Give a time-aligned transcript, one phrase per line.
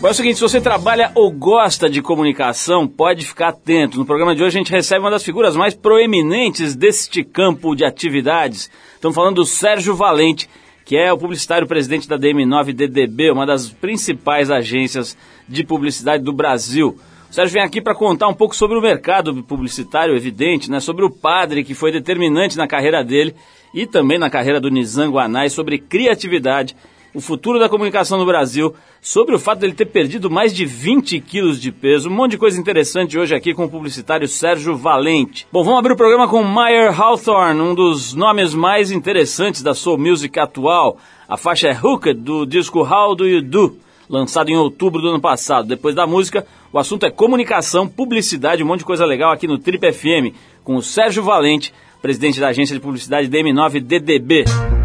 [0.00, 3.98] Bom, é o seguinte, se você trabalha ou gosta de comunicação, pode ficar atento.
[3.98, 7.84] No programa de hoje a gente recebe uma das figuras mais proeminentes deste campo de
[7.84, 8.70] atividades.
[8.94, 10.48] Estamos falando do Sérgio Valente,
[10.86, 16.98] que é o publicitário presidente da DM9DDB, uma das principais agências de publicidade do Brasil.
[17.30, 20.80] O Sérgio vem aqui para contar um pouco sobre o mercado publicitário, evidente, né?
[20.80, 23.34] sobre o padre que foi determinante na carreira dele
[23.74, 26.74] e também na carreira do Nizam Guanais, sobre criatividade
[27.14, 31.20] o futuro da comunicação no Brasil, sobre o fato dele ter perdido mais de 20
[31.20, 35.46] quilos de peso, um monte de coisa interessante hoje aqui com o publicitário Sérgio Valente.
[35.50, 39.98] Bom, vamos abrir o programa com Meyer Hawthorne, um dos nomes mais interessantes da soul
[39.98, 40.98] music atual.
[41.28, 43.76] A faixa é Hooked, do disco How Do You Do,
[44.08, 45.68] lançado em outubro do ano passado.
[45.68, 49.58] Depois da música, o assunto é comunicação, publicidade, um monte de coisa legal aqui no
[49.58, 54.79] Trip FM, com o Sérgio Valente, presidente da agência de publicidade DM9DDB.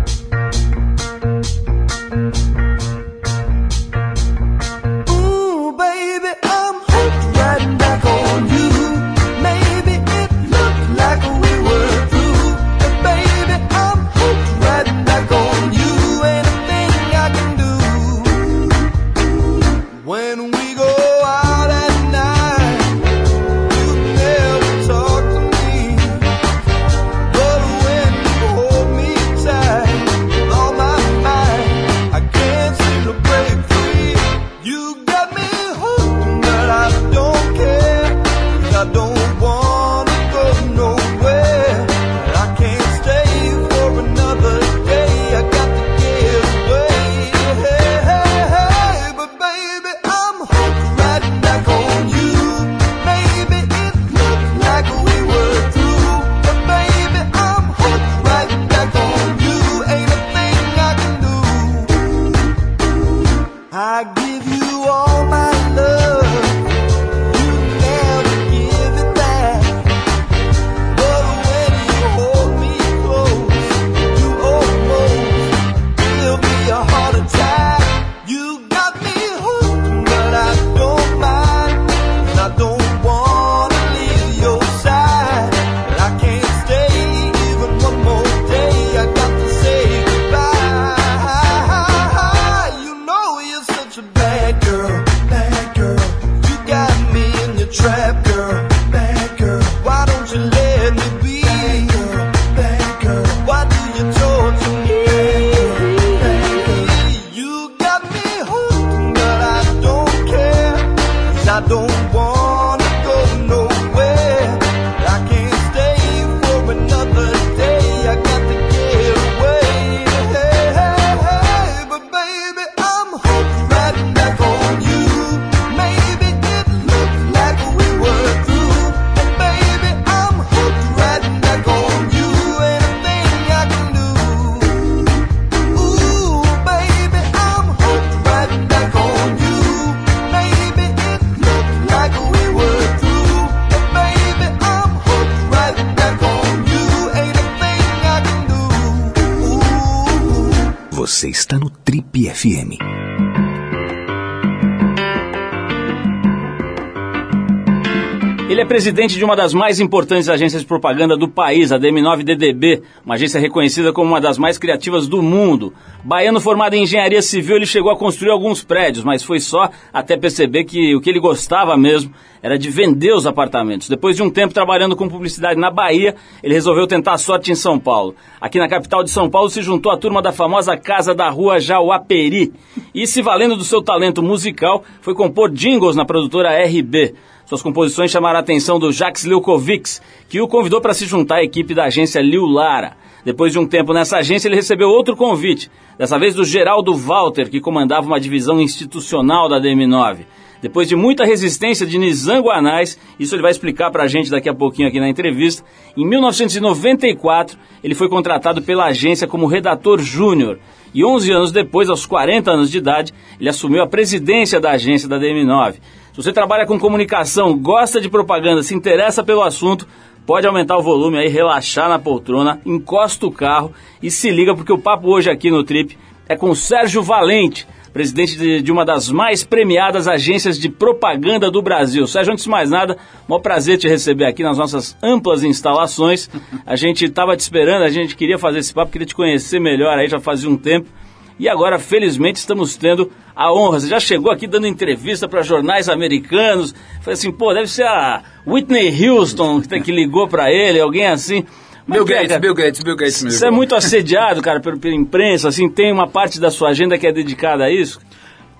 [158.48, 162.83] Ele é presidente de uma das mais importantes agências de propaganda do país, a DM9DDB,
[163.04, 165.74] uma agência reconhecida como uma das mais criativas do mundo.
[166.04, 170.16] Baiano formado em engenharia civil, ele chegou a construir alguns prédios, mas foi só até
[170.16, 173.89] perceber que o que ele gostava mesmo era de vender os apartamentos.
[173.89, 176.13] Depois de um tempo trabalhando com publicidade na Bahia,
[176.44, 178.13] ele resolveu tentar a sorte em São Paulo.
[178.39, 181.60] Aqui na capital de São Paulo se juntou a turma da famosa Casa da Rua
[181.60, 182.54] Jauaperi
[182.94, 187.16] e, se valendo do seu talento musical, foi compor jingles na produtora RB.
[187.45, 191.44] Suas composições chamaram a atenção do Jacques Lilkovics, que o convidou para se juntar à
[191.44, 192.98] equipe da agência Liu Lara.
[193.24, 197.50] Depois de um tempo nessa agência, ele recebeu outro convite, dessa vez do Geraldo Walter,
[197.50, 200.25] que comandava uma divisão institucional da DM9.
[200.60, 204.54] Depois de muita resistência de Nizanguanais, isso ele vai explicar para a gente daqui a
[204.54, 205.64] pouquinho aqui na entrevista,
[205.96, 210.60] em 1994 ele foi contratado pela agência como redator júnior
[210.96, 215.10] e 11 anos depois, aos 40 anos de idade, ele assumiu a presidência da agência
[215.10, 215.75] da DM9.
[216.16, 219.86] Se você trabalha com comunicação, gosta de propaganda, se interessa pelo assunto,
[220.26, 224.72] pode aumentar o volume aí, relaxar na poltrona, encosta o carro e se liga porque
[224.72, 225.98] o papo hoje aqui no Trip
[226.30, 231.62] é com Sérgio Valente, presidente de, de, uma das mais premiadas agências de propaganda do
[231.62, 232.08] Brasil.
[232.08, 232.96] Sérgio, antes de mais nada,
[233.30, 236.30] um prazer te receber aqui nas nossas amplas instalações.
[236.66, 239.98] A gente estava te esperando, a gente queria fazer esse papo, queria te conhecer melhor
[239.98, 240.88] aí, já fazia um tempo.
[241.38, 243.80] E agora, felizmente, estamos tendo a honra.
[243.80, 246.74] Você já chegou aqui dando entrevista para jornais americanos.
[247.02, 251.44] Foi assim, pô, deve ser a Whitney Houston que ligou para ele, alguém assim.
[251.86, 253.22] Mas, Bill Gates, cara, Bill Gates, Bill Gates.
[253.22, 256.98] Você é muito assediado, cara, pela, pela imprensa, assim, tem uma parte da sua agenda
[256.98, 258.00] que é dedicada a isso?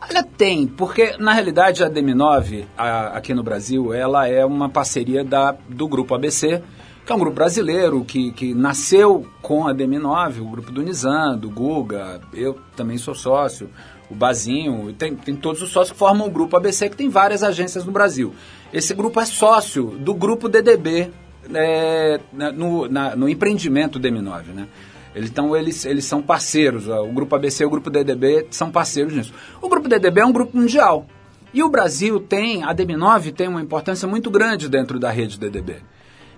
[0.08, 5.24] Olha, tem, porque na realidade a DM9 a, aqui no Brasil, ela é uma parceria
[5.24, 6.62] da, do Grupo ABC,
[7.06, 11.38] que é um grupo brasileiro que, que nasceu com a DM9, o grupo do Nizam,
[11.38, 13.70] do Guga, eu também sou sócio,
[14.10, 17.44] o Bazinho, tem, tem todos os sócios que formam o grupo ABC, que tem várias
[17.44, 18.34] agências no Brasil.
[18.74, 21.12] Esse grupo é sócio do grupo DDB
[21.54, 24.68] é, no, na, no empreendimento DM9, né?
[25.16, 29.34] Então eles, eles são parceiros, o grupo ABC e o grupo DDB são parceiros nisso.
[29.62, 31.06] O grupo DDB é um grupo mundial.
[31.54, 35.78] E o Brasil tem, a DM9 tem uma importância muito grande dentro da rede DDB.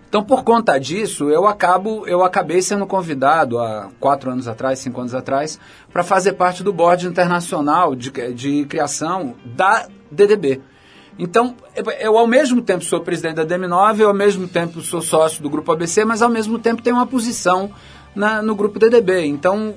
[0.07, 5.01] Então, por conta disso, eu acabo, eu acabei sendo convidado há quatro anos atrás, cinco
[5.01, 5.59] anos atrás,
[5.91, 10.61] para fazer parte do board internacional de, de criação da DDB.
[11.19, 11.55] Então,
[11.99, 15.49] eu ao mesmo tempo sou presidente da DM9, eu ao mesmo tempo sou sócio do
[15.49, 17.71] Grupo ABC, mas ao mesmo tempo tenho uma posição
[18.15, 19.25] na, no Grupo DDB.
[19.25, 19.75] Então,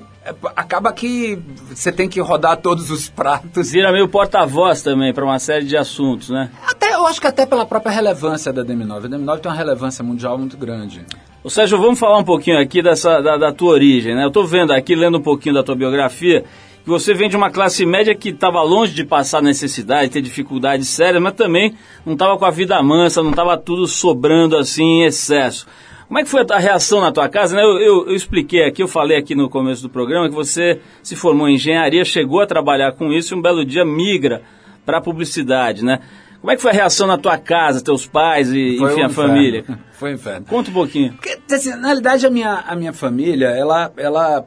[0.55, 1.39] acaba que
[1.69, 3.71] você tem que rodar todos os pratos.
[3.71, 6.51] Vira meio porta-voz também para uma série de assuntos, né?
[6.67, 9.05] Até, eu acho que até pela própria relevância da DM9.
[9.05, 11.03] A DM9 tem uma relevância mundial muito grande.
[11.43, 14.23] Ô Sérgio, vamos falar um pouquinho aqui dessa, da, da tua origem, né?
[14.23, 16.43] Eu estou vendo aqui, lendo um pouquinho da tua biografia,
[16.83, 20.87] que você vem de uma classe média que estava longe de passar necessidade, ter dificuldades
[20.87, 21.75] sérias, mas também
[22.05, 25.65] não estava com a vida mansa, não estava tudo sobrando assim em excesso.
[26.11, 27.55] Como é que foi a reação na tua casa?
[27.55, 27.63] Né?
[27.63, 31.15] Eu, eu, eu, expliquei aqui, eu falei aqui no começo do programa que você se
[31.15, 34.41] formou em engenharia, chegou a trabalhar com isso e um belo dia migra
[34.85, 36.01] para a publicidade, né?
[36.41, 39.05] Como é que foi a reação na tua casa, teus pais e, foi enfim, um
[39.05, 39.63] a família?
[39.93, 40.45] Foi um inferno.
[40.47, 41.13] Conta um pouquinho.
[41.13, 44.45] Porque, assim, na realidade, a minha, a minha família, ela, ela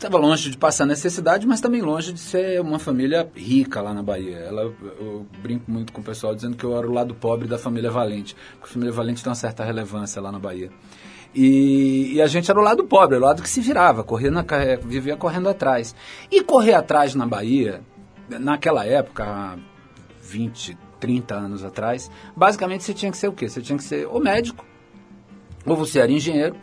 [0.00, 4.02] estava longe de passar necessidade, mas também longe de ser uma família rica lá na
[4.02, 4.38] Bahia.
[4.38, 4.62] Ela,
[4.98, 7.90] eu brinco muito com o pessoal dizendo que eu era o lado pobre da família
[7.90, 10.70] Valente, porque a família Valente tem uma certa relevância lá na Bahia.
[11.34, 14.44] E, e, a gente era o lado pobre, o lado que se virava, corria na,
[14.82, 15.94] vivia correndo atrás.
[16.30, 17.82] E correr atrás na Bahia,
[18.28, 19.58] naquela época,
[20.22, 23.48] 20, 30 anos atrás, basicamente você tinha que ser o quê?
[23.48, 24.64] Você tinha que ser ou médico,
[25.66, 26.56] ou você era engenheiro,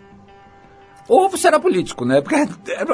[1.07, 2.21] ou você era político, né?
[2.21, 2.35] Porque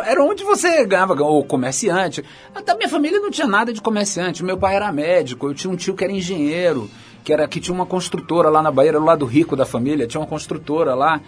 [0.06, 2.24] era onde você ganhava, ou comerciante.
[2.66, 4.44] Da minha família não tinha nada de comerciante.
[4.44, 6.90] Meu pai era médico, eu tinha um tio que era engenheiro,
[7.24, 10.06] que, era, que tinha uma construtora lá na Bahia, era o lado rico da família,
[10.06, 11.22] tinha uma construtora lá.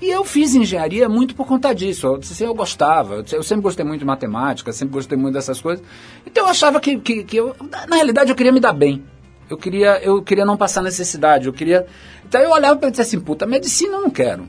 [0.00, 2.06] E eu fiz engenharia muito por conta disso.
[2.06, 5.84] Eu, assim, eu gostava, eu sempre gostei muito de matemática, sempre gostei muito dessas coisas.
[6.24, 7.56] Então eu achava que, que, que eu,
[7.88, 9.02] na realidade, eu queria me dar bem.
[9.50, 11.86] Eu queria, eu queria não passar necessidade, eu queria...
[12.24, 14.46] Então eu olhava para e dizia assim, puta, medicina eu não quero.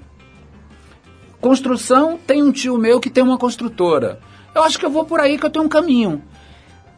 [1.41, 4.19] Construção, tem um tio meu que tem uma construtora.
[4.53, 6.21] Eu acho que eu vou por aí que eu tenho um caminho.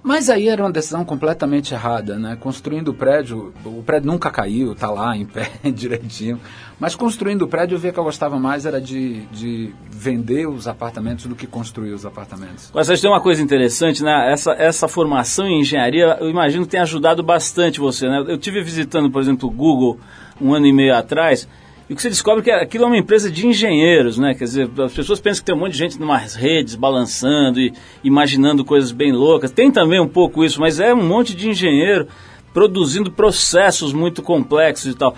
[0.04, 2.36] Mas aí era uma decisão completamente errada, né?
[2.40, 6.40] Construindo o prédio, o prédio nunca caiu, tá lá em pé direitinho.
[6.80, 10.68] Mas construindo o prédio, eu via que eu gostava mais era de, de vender os
[10.68, 12.72] apartamentos do que construir os apartamentos.
[12.74, 14.32] Mas tem uma coisa interessante, né?
[14.32, 18.26] Essa, essa formação em engenharia, eu imagino que tem ajudado bastante você, né?
[18.28, 20.00] Eu tive visitando, por exemplo, o Google
[20.42, 21.48] um ano e meio atrás
[21.92, 24.34] e o que você descobre é que aquilo é uma empresa de engenheiros, né?
[24.34, 27.74] Quer dizer, as pessoas pensam que tem um monte de gente numas redes balançando e
[28.02, 29.52] imaginando coisas bem loucas.
[29.52, 32.08] Tem também um pouco isso, mas é um monte de engenheiro
[32.54, 35.18] produzindo processos muito complexos e tal.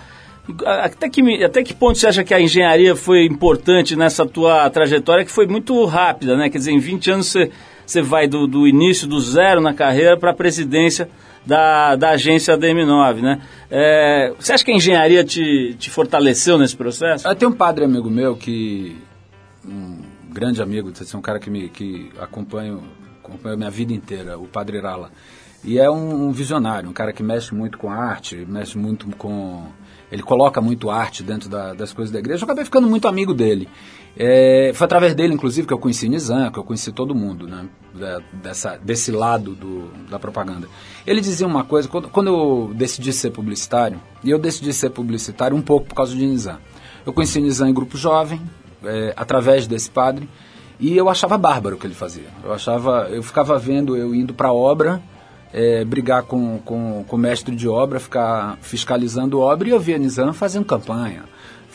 [0.66, 5.24] Até que, até que ponto você acha que a engenharia foi importante nessa tua trajetória,
[5.24, 6.50] que foi muito rápida, né?
[6.50, 7.52] Quer dizer, em 20 anos você,
[7.86, 11.08] você vai do, do início, do zero na carreira para a presidência
[11.44, 13.40] da, da agência DM9, né?
[13.70, 17.26] É, você acha que a engenharia te, te fortaleceu nesse processo?
[17.26, 18.96] Eu tenho um padre amigo meu que,
[19.64, 19.98] um
[20.30, 22.78] grande amigo, é um cara que me que acompanha,
[23.24, 25.10] acompanha a minha vida inteira, o padre Rala.
[25.62, 29.66] E é um, um visionário, um cara que mexe muito com arte, mexe muito com
[30.14, 32.42] ele coloca muito arte dentro da, das coisas da igreja.
[32.42, 33.68] Eu acabei ficando muito amigo dele.
[34.16, 37.66] É, foi através dele, inclusive, que eu conheci Nizam, que eu conheci todo mundo, né?
[38.32, 40.68] Dessa, desse lado do, da propaganda.
[41.04, 45.56] Ele dizia uma coisa, quando, quando eu decidi ser publicitário, e eu decidi ser publicitário
[45.56, 46.58] um pouco por causa de Nizam.
[47.04, 48.40] Eu conheci Nizam em grupo jovem,
[48.84, 50.28] é, através desse padre,
[50.78, 52.28] e eu achava bárbaro o que ele fazia.
[52.42, 55.02] Eu achava, eu ficava vendo eu indo para a obra,
[55.52, 59.98] é, brigar com, com, com o mestre de obra, ficar fiscalizando obra, e eu via
[59.98, 61.24] Nizam fazendo campanha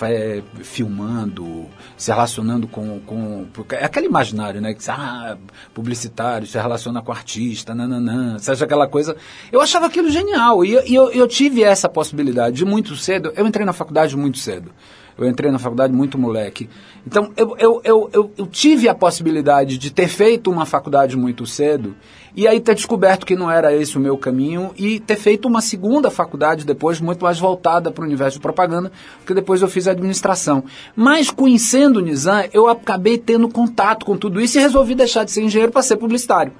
[0.07, 1.65] é, filmando,
[1.97, 3.47] se relacionando com, com.
[3.71, 4.73] É aquele imaginário, né?
[4.73, 5.37] Que ah,
[5.73, 9.15] publicitário, se relaciona com artista, nananã, seja aquela coisa.
[9.51, 10.63] Eu achava aquilo genial.
[10.63, 13.33] E, e eu, eu tive essa possibilidade de muito cedo.
[13.35, 14.71] Eu entrei na faculdade muito cedo.
[15.19, 16.69] Eu entrei na faculdade muito moleque.
[17.05, 21.45] Então, eu, eu, eu, eu, eu tive a possibilidade de ter feito uma faculdade muito
[21.45, 21.95] cedo
[22.35, 25.61] e aí ter descoberto que não era esse o meu caminho e ter feito uma
[25.61, 29.87] segunda faculdade depois muito mais voltada para o universo de propaganda, porque depois eu fiz
[29.87, 30.63] administração.
[30.95, 35.31] Mas conhecendo o Nizam, eu acabei tendo contato com tudo isso e resolvi deixar de
[35.31, 36.53] ser engenheiro para ser publicitário.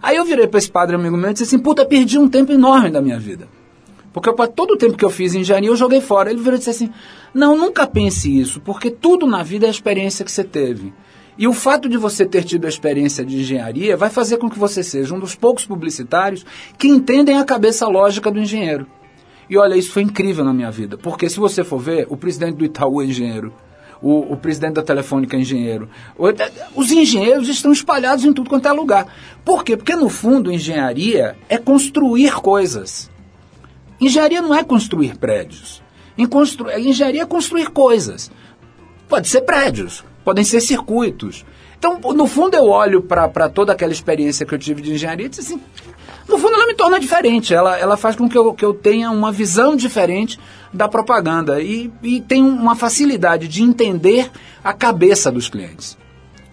[0.00, 2.52] Aí eu virei para esse padre amigo meu e disse assim, puta, perdi um tempo
[2.52, 3.48] enorme da minha vida.
[4.14, 6.30] Porque eu, todo o tempo que eu fiz engenharia eu joguei fora.
[6.30, 6.90] Ele virou e disse assim,
[7.34, 10.94] não, nunca pense isso, porque tudo na vida é a experiência que você teve.
[11.36, 14.56] E o fato de você ter tido a experiência de engenharia vai fazer com que
[14.56, 16.46] você seja um dos poucos publicitários
[16.78, 18.86] que entendem a cabeça lógica do engenheiro.
[19.50, 22.54] E olha, isso foi incrível na minha vida, porque se você for ver, o presidente
[22.54, 23.52] do Itaú é engenheiro,
[24.00, 25.90] o, o presidente da Telefônica é engenheiro.
[26.16, 26.26] O,
[26.80, 29.12] os engenheiros estão espalhados em tudo quanto é lugar.
[29.44, 29.76] Por quê?
[29.76, 33.10] Porque no fundo, engenharia é construir coisas.
[34.04, 35.82] Engenharia não é construir prédios.
[36.78, 38.30] Engenharia é construir coisas.
[39.08, 41.44] Pode ser prédios, podem ser circuitos.
[41.78, 45.28] Então, no fundo, eu olho para toda aquela experiência que eu tive de engenharia e
[45.28, 45.60] digo assim,
[46.28, 47.54] no fundo, ela me torna diferente.
[47.54, 50.38] Ela, ela faz com que eu, que eu tenha uma visão diferente
[50.72, 54.30] da propaganda e, e tenho uma facilidade de entender
[54.62, 55.96] a cabeça dos clientes.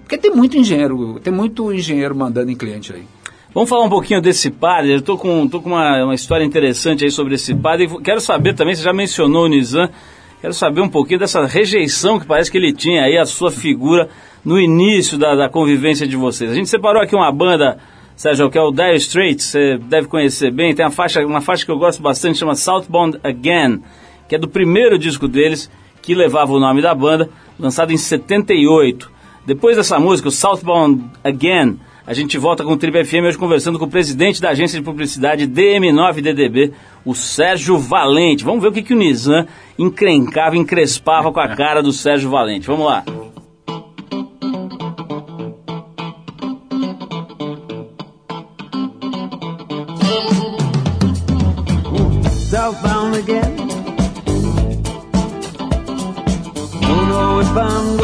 [0.03, 3.05] Porque tem muito engenheiro, tem muito engenheiro mandando em cliente aí.
[3.53, 4.93] Vamos falar um pouquinho desse padre.
[4.93, 7.89] Eu estou com, tô com uma, uma história interessante aí sobre esse padre.
[8.01, 9.89] Quero saber também, você já mencionou o Nizam,
[10.39, 14.09] Quero saber um pouquinho dessa rejeição que parece que ele tinha aí, a sua figura
[14.43, 16.49] no início da, da convivência de vocês.
[16.49, 17.77] A gente separou aqui uma banda,
[18.15, 20.73] Sérgio, que é o Dire Straits, você deve conhecer bem.
[20.73, 23.83] Tem uma faixa, uma faixa que eu gosto bastante, chama Southbound Again,
[24.27, 25.69] que é do primeiro disco deles,
[26.01, 27.29] que levava o nome da banda,
[27.59, 29.11] lançado em 78.
[29.45, 31.77] Depois dessa música, o Southbound Again,
[32.11, 34.83] a gente volta com o Trip FM hoje conversando com o presidente da agência de
[34.83, 36.73] publicidade DM9DDB,
[37.05, 38.43] o Sérgio Valente.
[38.43, 39.47] Vamos ver o que, que o Nizam
[39.79, 42.67] encrencava, encrespava com a cara do Sérgio Valente.
[42.67, 43.05] Vamos lá.
[52.49, 53.55] Southbound again.
[56.81, 58.00] Don't know if I'm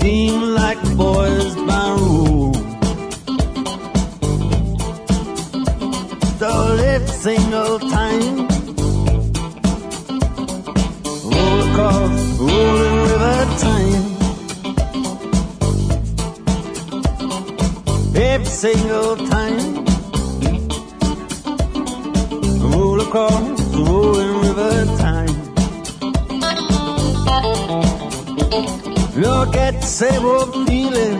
[0.00, 2.54] Seem like boys by rule.
[6.38, 6.50] So
[6.92, 8.48] every single time.
[11.30, 14.12] Roll across rolling river time.
[18.16, 19.84] every single time.
[22.72, 23.00] Roll
[23.72, 25.01] rolling river time.
[29.14, 31.18] Look at the same old feeling.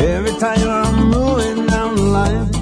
[0.00, 2.53] Every time I'm moving down the line.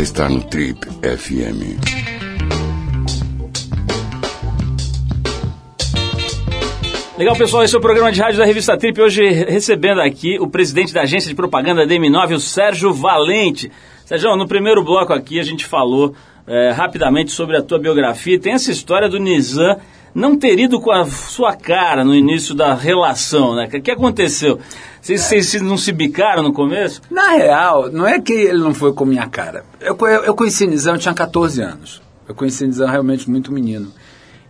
[0.00, 1.76] Está no Trip FM.
[7.18, 8.98] Legal, pessoal, esse é o programa de rádio da revista Trip.
[9.02, 13.70] Hoje recebendo aqui o presidente da agência de propaganda DM9, o Sérgio Valente.
[14.06, 16.14] Sérgio, no primeiro bloco aqui a gente falou
[16.46, 18.40] é, rapidamente sobre a tua biografia.
[18.40, 19.76] Tem essa história do Nizam
[20.14, 23.68] não ter ido com a sua cara no início da relação, né?
[23.72, 24.58] O que aconteceu?
[25.00, 27.00] Vocês, não se bicaram no começo?
[27.10, 29.64] Na real, não é que ele não foi com minha cara.
[29.80, 32.02] Eu, eu, eu conheci Nizam, eu tinha 14 anos.
[32.28, 33.92] Eu conheci Nizam realmente muito menino.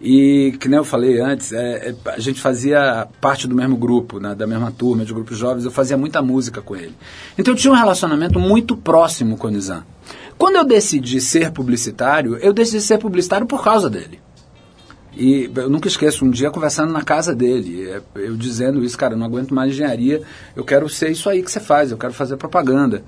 [0.04, 4.18] E, que nem eu falei antes, é, é, a gente fazia parte do mesmo grupo,
[4.18, 6.94] né, da mesma turma, de grupos jovens, eu fazia muita música com ele.
[7.38, 9.84] Então eu tinha um relacionamento muito próximo com o Nizam.
[10.36, 14.18] Quando eu decidi ser publicitário, eu decidi ser publicitário por causa dele.
[15.14, 19.14] E eu nunca esqueço, um dia conversando na casa dele, é, eu dizendo isso, cara,
[19.14, 20.22] não aguento mais engenharia,
[20.56, 23.04] eu quero ser isso aí que você faz, eu quero fazer propaganda.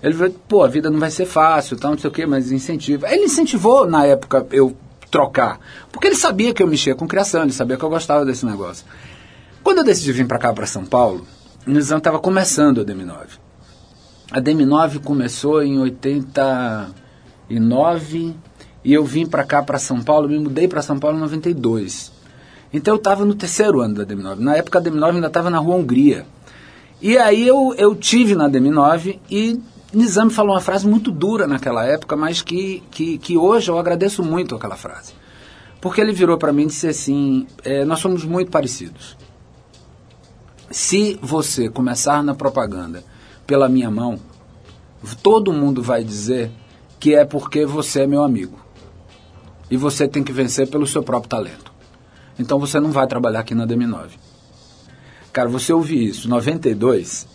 [0.00, 2.52] Ele falou, pô, a vida não vai ser fácil, tal, não sei o quê, mas
[2.52, 3.12] incentiva.
[3.12, 4.76] Ele incentivou, na época, eu
[5.10, 5.58] trocar.
[5.90, 8.86] Porque ele sabia que eu mexia com criação, ele sabia que eu gostava desse negócio.
[9.62, 11.26] Quando eu decidi vir para cá, para São Paulo,
[11.66, 13.26] o Nizam estava começando a DM9.
[14.30, 18.36] A DM9 começou em 89
[18.84, 22.12] e eu vim para cá, para São Paulo, me mudei para São Paulo em 92.
[22.72, 24.38] Então eu estava no terceiro ano da DM9.
[24.38, 26.26] Na época a DM9 ainda estava na Rua Hungria.
[27.00, 29.60] E aí eu, eu tive na DM9 e
[29.92, 34.22] Nizam falou uma frase muito dura naquela época, mas que, que, que hoje eu agradeço
[34.22, 35.14] muito aquela frase.
[35.80, 39.16] Porque ele virou para mim e disse assim: é, Nós somos muito parecidos.
[40.70, 43.02] Se você começar na propaganda
[43.46, 44.18] pela minha mão,
[45.22, 46.50] todo mundo vai dizer
[47.00, 48.58] que é porque você é meu amigo.
[49.70, 51.72] E você tem que vencer pelo seu próprio talento.
[52.38, 54.10] Então você não vai trabalhar aqui na DM9.
[55.32, 57.26] Cara, você ouvir isso, 92,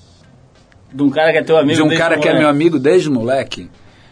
[0.93, 3.09] de um cara que é teu amigo De um cara que é meu amigo desde
[3.09, 3.69] moleque.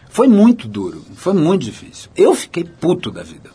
[0.08, 2.10] Foi muito duro, foi muito difícil.
[2.16, 3.50] Eu fiquei puto da vida.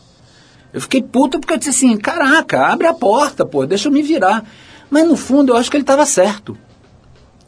[0.74, 4.02] Eu fiquei puto porque eu disse assim, caraca, abre a porta, pô, deixa eu me
[4.02, 4.44] virar.
[4.90, 6.58] Mas no fundo eu acho que ele estava certo.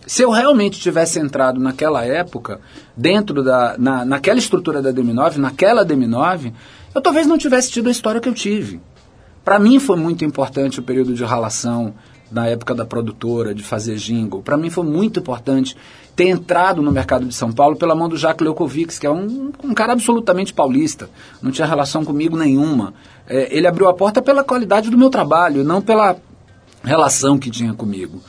[0.05, 2.59] Se eu realmente tivesse entrado naquela época,
[2.95, 3.75] dentro da.
[3.77, 6.51] Na, naquela estrutura da DM9, naquela DM9,
[6.93, 8.79] eu talvez não tivesse tido a história que eu tive.
[9.43, 11.93] Para mim foi muito importante o período de relação
[12.31, 14.41] na época da produtora, de fazer jingle.
[14.41, 15.75] Para mim foi muito importante
[16.15, 19.51] ter entrado no mercado de São Paulo pela mão do Jacques Leukovics, que é um,
[19.63, 21.09] um cara absolutamente paulista,
[21.41, 22.93] não tinha relação comigo nenhuma.
[23.27, 26.17] É, ele abriu a porta pela qualidade do meu trabalho, não pela
[26.83, 28.21] relação que tinha comigo.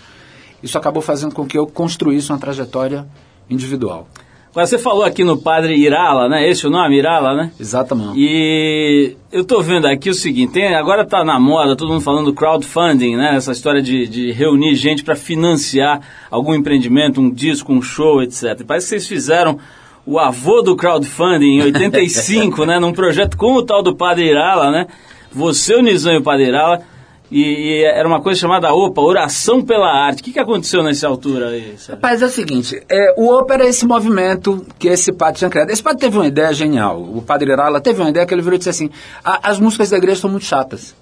[0.63, 3.07] Isso acabou fazendo com que eu construísse uma trajetória
[3.49, 4.07] individual.
[4.51, 6.49] Agora, você falou aqui no Padre Irala, né?
[6.49, 7.53] Esse é o nome, Irala, né?
[7.59, 8.15] Exatamente.
[8.17, 12.25] E eu tô vendo aqui o seguinte, tem, agora tá na moda, todo mundo falando
[12.25, 13.37] do crowdfunding, né?
[13.37, 18.65] Essa história de, de reunir gente para financiar algum empreendimento, um disco, um show, etc.
[18.67, 19.57] Parece que vocês fizeram
[20.05, 22.81] o avô do crowdfunding em 85, né?
[22.81, 24.89] Num projeto como o tal do Padre Irala, né?
[25.33, 26.83] Você, o Nizam e o Padre Irala
[27.31, 30.21] e, e, era uma coisa chamada OPA, Oração pela Arte.
[30.21, 31.75] O que, que aconteceu nessa altura aí?
[31.79, 31.97] Sabe?
[31.97, 35.71] Rapaz, é o seguinte, é, o OPA era esse movimento que esse padre tinha criado.
[35.71, 37.01] Esse padre teve uma ideia genial.
[37.01, 38.91] O padre Irala teve uma ideia que ele virou e disse assim,
[39.23, 40.97] as músicas da igreja são muito chatas.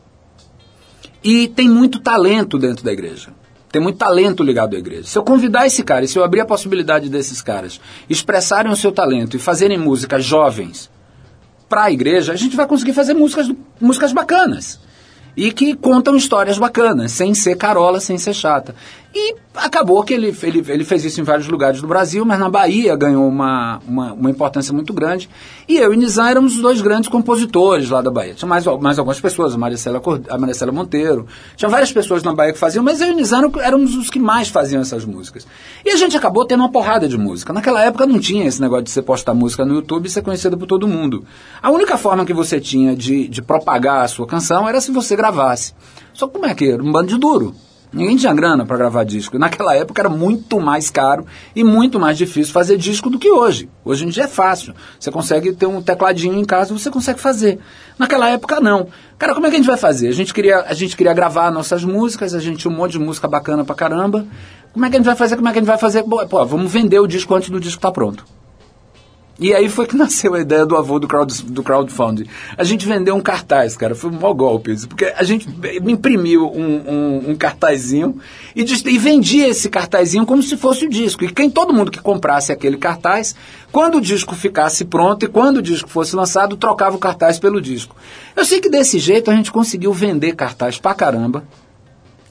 [1.25, 3.31] E tem muito talento dentro da igreja.
[3.73, 5.05] Tem muito talento ligado à igreja.
[5.05, 8.77] Se eu convidar esse cara, e se eu abrir a possibilidade desses caras expressarem o
[8.77, 10.91] seu talento e fazerem músicas jovens
[11.69, 14.88] para a igreja, a gente vai conseguir fazer músicas, músicas bacanas
[15.37, 18.75] e que contam histórias bacanas, sem ser carola, sem ser chata.
[19.21, 22.49] E acabou que ele, ele, ele fez isso em vários lugares do Brasil, mas na
[22.49, 25.29] Bahia ganhou uma, uma, uma importância muito grande.
[25.67, 28.35] E eu e Nizam éramos os dois grandes compositores lá da Bahia.
[28.35, 30.01] Tinha mais, mais algumas pessoas, a Maricela,
[30.31, 31.27] a Maricela Monteiro.
[31.57, 34.49] Tinha várias pessoas na Bahia que faziam, mas eu e Nizam éramos os que mais
[34.49, 35.49] faziam essas músicas.
[35.85, 37.53] E a gente acabou tendo uma porrada de música.
[37.53, 40.57] Naquela época não tinha esse negócio de você postar música no YouTube e ser conhecido
[40.57, 41.25] por todo mundo.
[41.61, 45.17] A única forma que você tinha de, de propagar a sua canção era se você
[45.17, 45.75] gravasse.
[46.15, 46.81] Só como é que era?
[46.81, 47.53] Um bando de duro.
[47.93, 49.39] Ninguém tinha grana para gravar disco.
[49.39, 53.69] Naquela época era muito mais caro e muito mais difícil fazer disco do que hoje.
[53.85, 54.75] Hoje em dia é fácil.
[55.01, 57.59] Você consegue ter um tecladinho em casa, você consegue fazer.
[57.99, 58.89] Naquela época não.
[59.19, 60.09] Cara, como é que a gente vai fazer?
[60.09, 62.99] A gente queria, a gente queria gravar nossas músicas, a gente tinha um monte de
[62.99, 64.27] música bacana pra caramba.
[64.73, 65.37] Como é que a gente vai fazer?
[65.37, 66.03] Como é que a gente vai fazer?
[66.03, 68.25] Pô, vamos vender o disco antes do disco estar tá pronto.
[69.39, 72.27] E aí foi que nasceu a ideia do avô do, crowd, do crowdfunding.
[72.57, 74.75] A gente vendeu um cartaz, cara, foi um mau golpe.
[74.87, 75.49] Porque a gente
[75.87, 78.19] imprimiu um, um, um cartazinho
[78.55, 81.25] e, e vendia esse cartazinho como se fosse o disco.
[81.25, 83.35] E quem todo mundo que comprasse aquele cartaz,
[83.71, 87.61] quando o disco ficasse pronto e quando o disco fosse lançado, trocava o cartaz pelo
[87.61, 87.95] disco.
[88.35, 91.45] Eu sei que desse jeito a gente conseguiu vender cartaz pra caramba.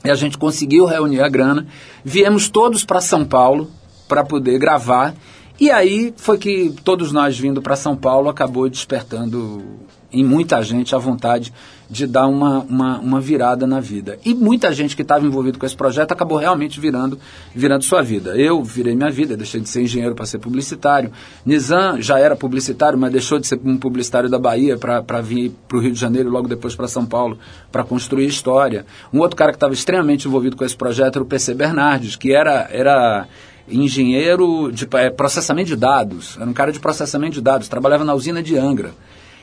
[0.04, 1.68] E a gente conseguiu reunir a grana.
[2.04, 3.70] Viemos todos para São Paulo
[4.08, 5.14] para poder gravar
[5.60, 9.64] E aí foi que todos nós vindo para São Paulo acabou despertando
[10.12, 11.52] em muita gente a vontade
[11.90, 14.20] de dar uma, uma, uma virada na vida.
[14.26, 17.18] E muita gente que estava envolvido com esse projeto acabou realmente virando,
[17.56, 18.36] virando sua vida.
[18.38, 21.12] Eu virei minha vida, deixei de ser engenheiro para ser publicitário.
[21.46, 25.78] Nizam já era publicitário, mas deixou de ser um publicitário da Bahia para vir para
[25.78, 27.38] o Rio de Janeiro e logo depois para São Paulo
[27.72, 28.86] para construir história.
[29.14, 32.34] Um outro cara que estava extremamente envolvido com esse projeto era o PC Bernardes, que
[32.34, 33.28] era, era
[33.70, 38.14] engenheiro de é, processamento de dados, era um cara de processamento de dados, trabalhava na
[38.14, 38.92] usina de Angra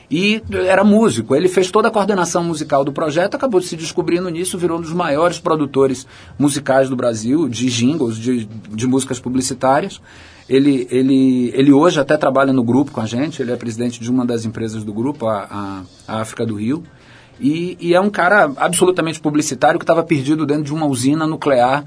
[0.09, 1.35] e era músico.
[1.35, 4.93] Ele fez toda a coordenação musical do projeto, acabou se descobrindo nisso, virou um dos
[4.93, 6.05] maiores produtores
[6.37, 10.01] musicais do Brasil, de jingles, de, de músicas publicitárias.
[10.47, 14.11] Ele, ele, ele hoje até trabalha no grupo com a gente, ele é presidente de
[14.11, 16.83] uma das empresas do grupo, a, a, África do Rio.
[17.39, 21.83] E, e, é um cara absolutamente publicitário que estava perdido dentro de uma usina nuclear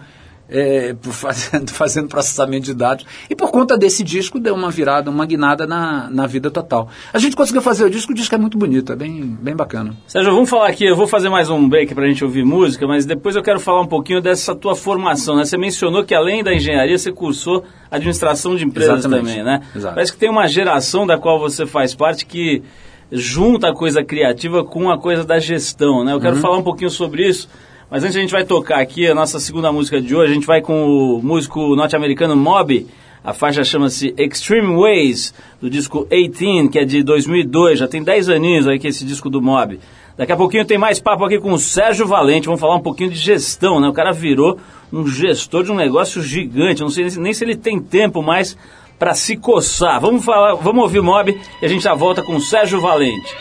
[0.48, 3.04] é, fazendo, fazendo processamento de dados.
[3.28, 6.88] E por conta desse disco deu uma virada, uma guinada na, na vida total.
[7.12, 9.94] A gente conseguiu fazer o disco, o disco é muito bonito, é bem, bem bacana.
[10.06, 12.86] Sérgio, vamos falar aqui, eu vou fazer mais um break para a gente ouvir música,
[12.86, 15.36] mas depois eu quero falar um pouquinho dessa tua formação.
[15.36, 15.44] Né?
[15.44, 19.28] Você mencionou que além da engenharia, você cursou administração de empresas Exatamente.
[19.28, 19.62] também, né?
[19.74, 19.94] Exato.
[19.94, 22.62] Parece que tem uma geração da qual você faz parte que
[23.10, 26.12] junta a coisa criativa com a coisa da gestão, né?
[26.12, 26.42] Eu quero uhum.
[26.42, 27.48] falar um pouquinho sobre isso
[27.90, 30.32] mas antes a gente vai tocar aqui a nossa segunda música de hoje.
[30.32, 32.86] A gente vai com o músico norte-americano Mob.
[33.24, 37.78] A faixa chama-se Extreme Ways, do disco 18, que é de 2002.
[37.78, 39.80] Já tem 10 aninhos aí que esse disco do Mob.
[40.18, 42.46] Daqui a pouquinho tem mais papo aqui com o Sérgio Valente.
[42.46, 43.88] Vamos falar um pouquinho de gestão, né?
[43.88, 44.58] O cara virou
[44.92, 46.82] um gestor de um negócio gigante.
[46.82, 48.56] Não sei nem se ele tem tempo mais
[48.98, 49.98] para se coçar.
[49.98, 53.34] Vamos falar, vamos ouvir o Mob e a gente já volta com o Sérgio Valente.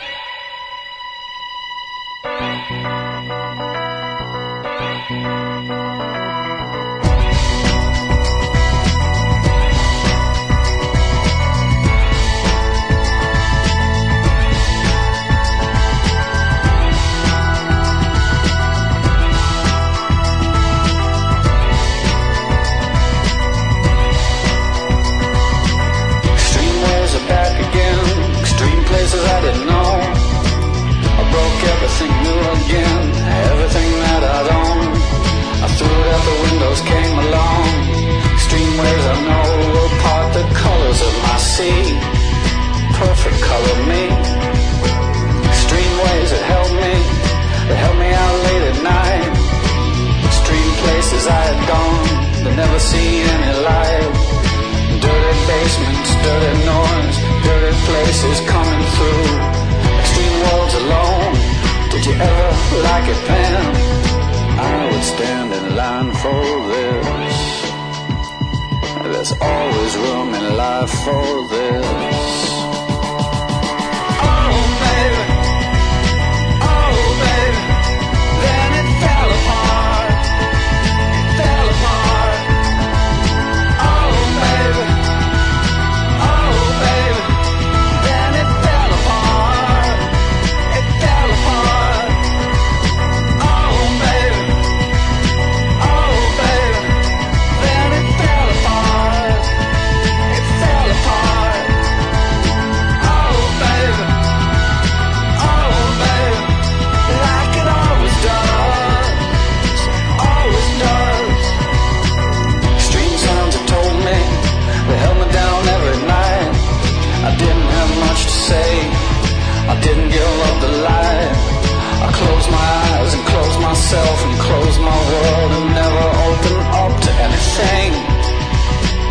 [122.47, 127.11] close my eyes and close myself and close my world and never open up to
[127.27, 127.91] anything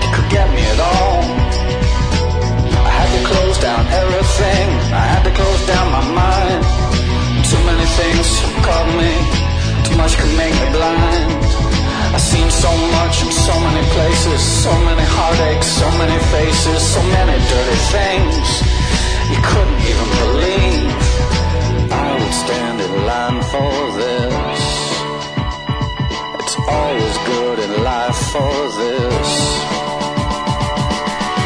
[0.01, 1.21] that could get me at all.
[2.81, 4.67] I had to close down everything.
[4.93, 6.63] I had to close down my mind.
[7.45, 8.27] Too many things
[8.65, 9.13] caught me.
[9.85, 11.29] Too much could make me blind.
[12.17, 17.03] I've seen so much in so many places, so many heartaches, so many faces, so
[17.13, 18.49] many dirty things
[19.29, 21.16] you couldn't even believe
[22.33, 24.61] stand in line for this.
[26.41, 29.31] It's always good in life for this.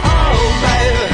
[0.04, 1.09] Oh, baby.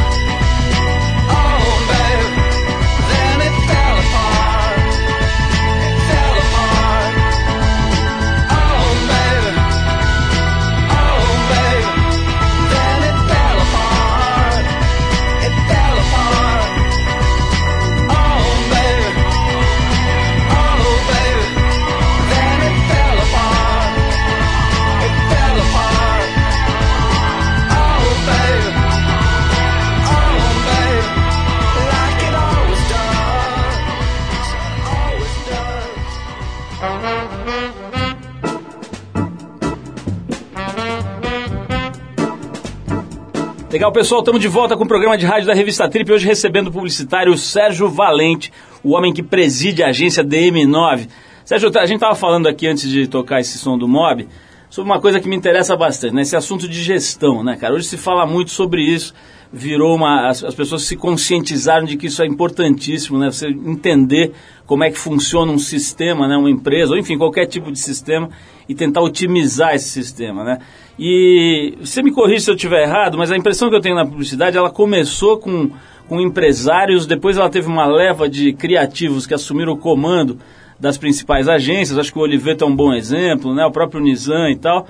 [43.76, 46.68] Legal, pessoal, estamos de volta com o programa de rádio da revista Trip, hoje recebendo
[46.68, 48.50] o publicitário Sérgio Valente,
[48.82, 51.06] o homem que preside a agência DM9.
[51.44, 54.26] Sérgio, a gente estava falando aqui antes de tocar esse som do Mob,
[54.70, 56.22] sobre uma coisa que me interessa bastante, né?
[56.22, 57.74] Esse assunto de gestão, né, cara?
[57.74, 59.12] Hoje se fala muito sobre isso,
[59.52, 60.28] virou uma.
[60.28, 63.30] As, as, pessoas se conscientizaram de que isso é importantíssimo, né?
[63.30, 64.32] Você entender
[64.66, 66.36] como é que funciona um sistema, né?
[66.36, 68.28] Uma empresa, ou enfim, qualquer tipo de sistema,
[68.68, 70.58] e tentar otimizar esse sistema, né?
[70.98, 74.04] E você me corrige se eu estiver errado, mas a impressão que eu tenho na
[74.04, 75.70] publicidade, ela começou com,
[76.08, 80.38] com empresários, depois ela teve uma leva de criativos que assumiram o comando
[80.78, 83.64] das principais agências, acho que o Oliveto é um bom exemplo, né?
[83.64, 84.86] o próprio Nizam e tal.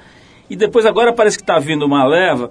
[0.49, 2.51] E depois agora parece que está vindo uma leva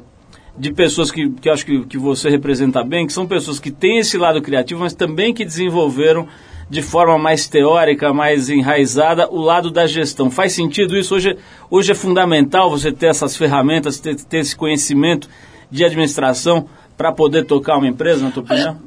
[0.58, 4.00] de pessoas que, que acho que, que você representa bem, que são pessoas que têm
[4.00, 6.28] esse lado criativo, mas também que desenvolveram
[6.70, 10.32] de forma mais teórica, mais enraizada, o lado da gestão.
[10.32, 11.16] Faz sentido isso?
[11.16, 11.38] Hoje,
[11.70, 15.30] hoje é fundamental você ter essas ferramentas, ter, ter esse conhecimento
[15.70, 18.80] de administração para poder tocar uma empresa, na tua opinião?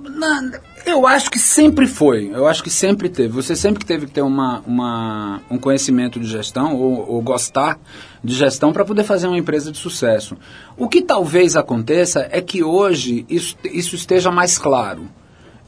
[0.90, 3.28] Eu acho que sempre foi, eu acho que sempre teve.
[3.28, 7.78] Você sempre teve que ter uma, uma um conhecimento de gestão ou, ou gostar
[8.22, 10.36] de gestão para poder fazer uma empresa de sucesso.
[10.76, 15.08] O que talvez aconteça é que hoje isso, isso esteja mais claro.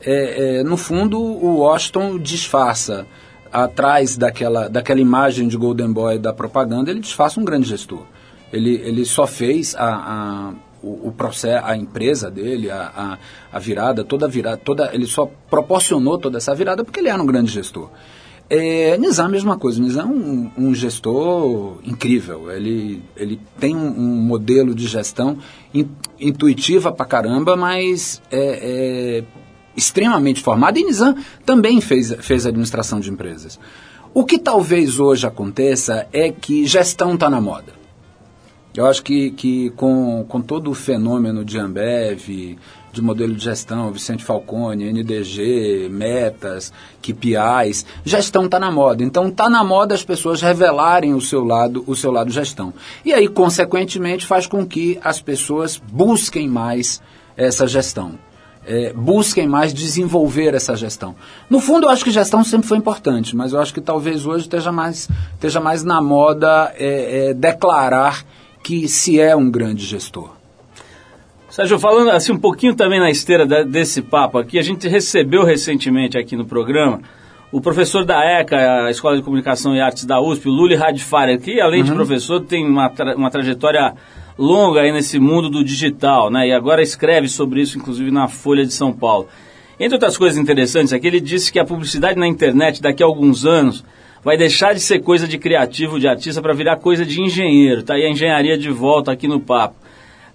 [0.01, 3.07] É, é, no fundo, o Washington disfarça
[3.53, 8.05] atrás daquela, daquela imagem de Golden Boy da propaganda, ele disfarça um grande gestor.
[8.53, 13.19] Ele, ele só fez a, a o, o, processo, a empresa dele, a, a,
[13.57, 17.23] a, virada, toda a virada, toda, ele só proporcionou toda essa virada porque ele era
[17.23, 17.91] um grande gestor.
[18.49, 23.89] É, Nizam a mesma coisa, Nizam é um, um, gestor incrível, ele, ele tem um,
[23.89, 25.39] um modelo de gestão
[25.73, 25.89] in,
[26.19, 29.25] intuitiva pra caramba, mas é, é
[29.77, 31.17] extremamente formado e Nizam
[31.47, 33.59] também fez, fez administração de empresas.
[34.13, 37.80] O que talvez hoje aconteça é que gestão está na moda.
[38.77, 42.57] Eu acho que, que com, com todo o fenômeno de Ambev,
[42.93, 49.03] de modelo de gestão, Vicente Falcone, NDG, metas, KPIs, gestão está na moda.
[49.03, 52.73] Então está na moda as pessoas revelarem o seu lado, o seu lado gestão.
[53.05, 57.03] E aí, consequentemente, faz com que as pessoas busquem mais
[57.37, 58.19] essa gestão.
[58.67, 61.17] É, busquem mais desenvolver essa gestão.
[61.49, 64.45] No fundo, eu acho que gestão sempre foi importante, mas eu acho que talvez hoje
[64.45, 68.25] esteja mais, esteja mais na moda é, é, declarar
[68.63, 70.31] que se é um grande gestor.
[71.49, 76.17] Sérgio, falando assim um pouquinho também na esteira desse papo aqui, a gente recebeu recentemente
[76.17, 77.01] aqui no programa
[77.53, 81.37] o professor da ECA, a Escola de Comunicação e Artes da USP, o Luli Radfari,
[81.39, 81.89] que além uhum.
[81.89, 83.95] de professor tem uma, tra uma trajetória
[84.39, 86.49] longa aí nesse mundo do digital, né?
[86.49, 89.27] E agora escreve sobre isso, inclusive, na Folha de São Paulo.
[89.79, 93.45] Entre outras coisas interessantes aqui, ele disse que a publicidade na internet daqui a alguns
[93.45, 93.85] anos
[94.23, 97.83] vai deixar de ser coisa de criativo, de artista, para virar coisa de engenheiro.
[97.83, 99.77] Tá aí a engenharia de volta aqui no papo.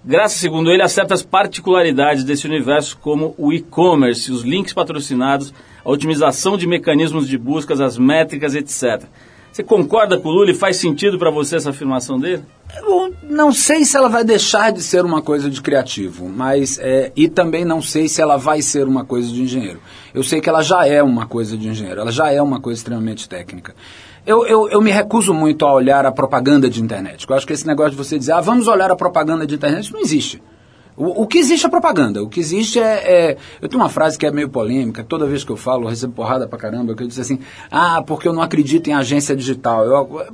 [0.04, 5.52] Graças, segundo ele, a certas particularidades desse universo, como o e-commerce, os links patrocinados,
[5.84, 9.04] a otimização de mecanismos de buscas, as métricas, etc.
[9.56, 12.42] Você concorda com o Lula e faz sentido para você essa afirmação dele?
[12.76, 17.10] Eu não sei se ela vai deixar de ser uma coisa de criativo, mas é,
[17.16, 19.80] e também não sei se ela vai ser uma coisa de engenheiro.
[20.12, 22.78] Eu sei que ela já é uma coisa de engenheiro, ela já é uma coisa
[22.78, 23.74] extremamente técnica.
[24.26, 27.26] Eu, eu, eu me recuso muito a olhar a propaganda de internet.
[27.26, 29.90] Eu acho que esse negócio de você dizer, ah, vamos olhar a propaganda de internet,
[29.90, 30.42] não existe.
[30.96, 32.22] O, o, que existe é propaganda.
[32.22, 35.44] O que existe é, é, Eu tenho uma frase que é meio polêmica, toda vez
[35.44, 37.38] que eu falo, eu recebo porrada pra caramba, que eu disse assim,
[37.70, 39.84] ah, porque eu não acredito em agência digital.
[39.84, 40.26] Eu,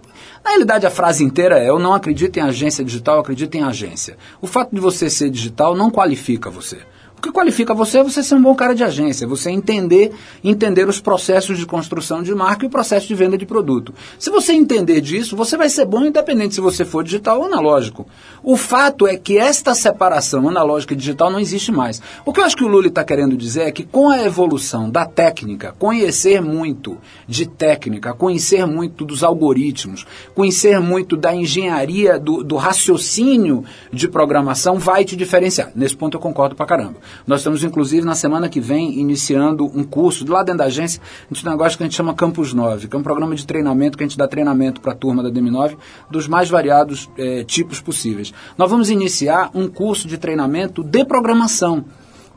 [0.45, 3.63] na realidade, a frase inteira é: eu não acredito em agência digital, eu acredito em
[3.63, 4.17] agência.
[4.41, 6.79] O fato de você ser digital não qualifica você.
[7.23, 10.11] O que qualifica você é você ser um bom cara de agência, você entender,
[10.43, 13.95] entender os processos de construção de marca e o processo de venda de produto.
[14.19, 18.09] Se você entender disso, você vai ser bom independente se você for digital ou analógico.
[18.43, 22.03] O fato é que esta separação analógica e digital não existe mais.
[22.27, 24.91] O que eu acho que o Lula está querendo dizer é que com a evolução
[24.91, 30.05] da técnica, conhecer muito de técnica, conhecer muito dos algoritmos,
[30.35, 35.71] conhecer muito da engenharia, do, do raciocínio de programação, vai te diferenciar.
[35.77, 36.97] Nesse ponto eu concordo pra caramba.
[37.27, 41.43] Nós estamos, inclusive, na semana que vem, iniciando um curso, lá dentro da agência, tem
[41.47, 44.05] um negócio que a gente chama Campus 9, que é um programa de treinamento que
[44.05, 45.77] a gente dá treinamento para a turma da DM9
[46.11, 48.33] dos mais variados é, tipos possíveis.
[48.57, 51.85] Nós vamos iniciar um curso de treinamento de programação.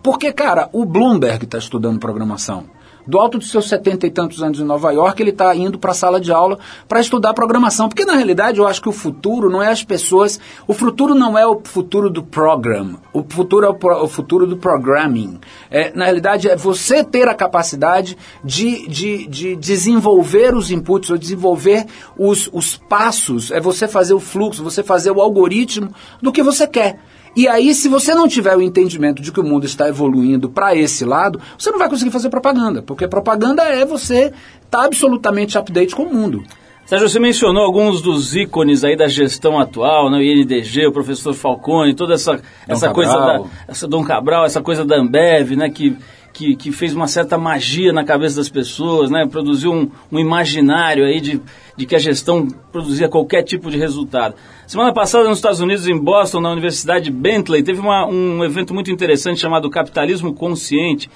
[0.01, 2.74] Porque, cara, o Bloomberg está estudando programação.
[3.08, 5.91] Do alto dos seus setenta e tantos anos em Nova York, ele está indo para
[5.91, 7.88] a sala de aula para estudar programação.
[7.88, 10.39] Porque, na realidade, eu acho que o futuro não é as pessoas.
[10.68, 12.98] O futuro não é o futuro do program.
[13.13, 15.39] O futuro é o, pro, o futuro do programming.
[15.70, 21.18] É, na realidade, é você ter a capacidade de, de, de desenvolver os inputs, ou
[21.18, 21.86] desenvolver
[22.18, 23.52] os, os passos.
[23.52, 25.89] É você fazer o fluxo, você fazer o algoritmo
[26.22, 27.00] do que você quer.
[27.36, 30.76] E aí, se você não tiver o entendimento de que o mundo está evoluindo para
[30.76, 34.26] esse lado, você não vai conseguir fazer propaganda, porque propaganda é você
[34.63, 36.43] estar tá absolutamente update com o mundo.
[36.86, 40.19] Sérgio, você mencionou alguns dos ícones aí da gestão atual, né?
[40.19, 44.86] o INDG, o professor Falcone, toda essa, essa coisa da essa Dom Cabral, essa coisa
[44.86, 45.67] da Ambev, né?
[45.69, 45.98] Que,
[46.36, 49.26] que, que fez uma certa magia na cabeça das pessoas, né?
[49.26, 51.41] Produziu um, um imaginário aí de,
[51.78, 54.36] de que a gestão produzia qualquer tipo de resultado.
[54.67, 58.91] Semana passada, nos Estados Unidos, em Boston, na Universidade Bentley, teve uma, um evento muito
[58.91, 61.10] interessante chamado Capitalismo Consciente,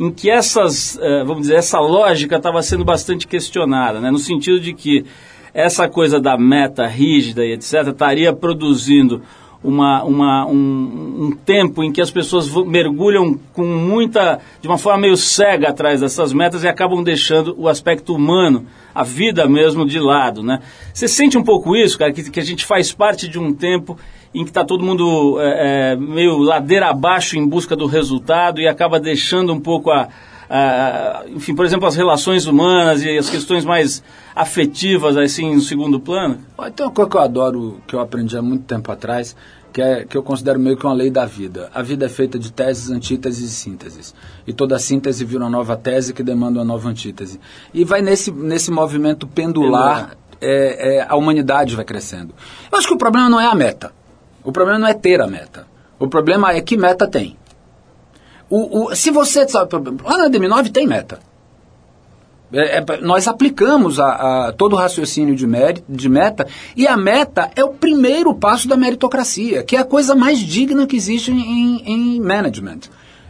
[0.00, 4.10] em que essas, uh, vamos dizer, essa lógica estava sendo bastante questionada, né?
[4.10, 5.04] no sentido de que
[5.52, 7.90] essa coisa da meta rígida e etc.
[7.92, 9.22] estaria produzindo
[9.64, 15.00] uma, uma, um, um, tempo em que as pessoas mergulham com muita, de uma forma
[15.00, 19.98] meio cega atrás dessas metas e acabam deixando o aspecto humano, a vida mesmo, de
[19.98, 20.60] lado, né?
[20.92, 23.98] Você sente um pouco isso, cara, que, que a gente faz parte de um tempo
[24.34, 28.68] em que está todo mundo é, é, meio ladeira abaixo em busca do resultado e
[28.68, 30.08] acaba deixando um pouco a,
[30.56, 34.04] a, enfim, por exemplo, as relações humanas e as questões mais
[34.36, 36.38] afetivas assim no segundo plano?
[36.76, 39.34] Tem uma coisa que eu adoro, que eu aprendi há muito tempo atrás,
[39.72, 41.68] que, é, que eu considero meio que uma lei da vida.
[41.74, 44.14] A vida é feita de teses, antíteses e sínteses.
[44.46, 47.40] E toda síntese vira uma nova tese que demanda uma nova antítese.
[47.72, 52.32] E vai nesse, nesse movimento pendular, é, é, a humanidade vai crescendo.
[52.70, 53.92] Eu acho que o problema não é a meta.
[54.44, 55.66] O problema não é ter a meta.
[55.98, 57.36] O problema é que meta tem.
[58.56, 59.44] O, o, se você.
[59.52, 61.18] Lá na DM9 tem meta.
[62.52, 66.96] É, é, nós aplicamos a, a, todo o raciocínio de, mérito, de meta, e a
[66.96, 71.32] meta é o primeiro passo da meritocracia, que é a coisa mais digna que existe
[71.32, 72.82] em, em management.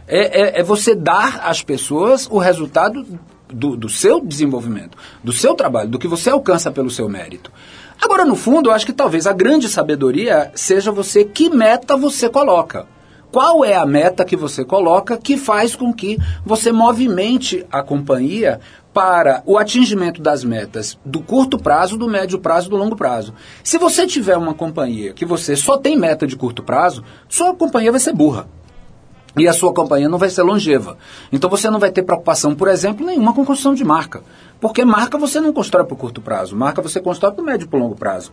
[0.07, 3.03] É, é, é, você dar às pessoas o resultado
[3.51, 7.51] do, do seu desenvolvimento, do seu trabalho, do que você alcança pelo seu mérito.
[7.99, 12.29] Agora, no fundo, eu acho que talvez a grande sabedoria seja você que meta você
[12.29, 12.85] coloca.
[13.35, 18.61] Qual é a meta que você coloca que faz com que você movimente a companhia
[18.93, 23.33] para o atingimento das metas do curto prazo, do médio prazo do longo prazo.
[23.61, 27.91] Se você tiver uma companhia que você só tem meta de curto prazo, sua companhia
[27.91, 28.47] vai ser burra.
[29.37, 30.97] E a sua companhia não vai ser longeva.
[31.29, 34.23] Então você não vai ter preocupação, por exemplo, nenhuma com construção de marca.
[34.61, 37.65] Porque marca você não constrói para o curto prazo, marca você constrói para o médio
[37.65, 38.31] e para o longo prazo.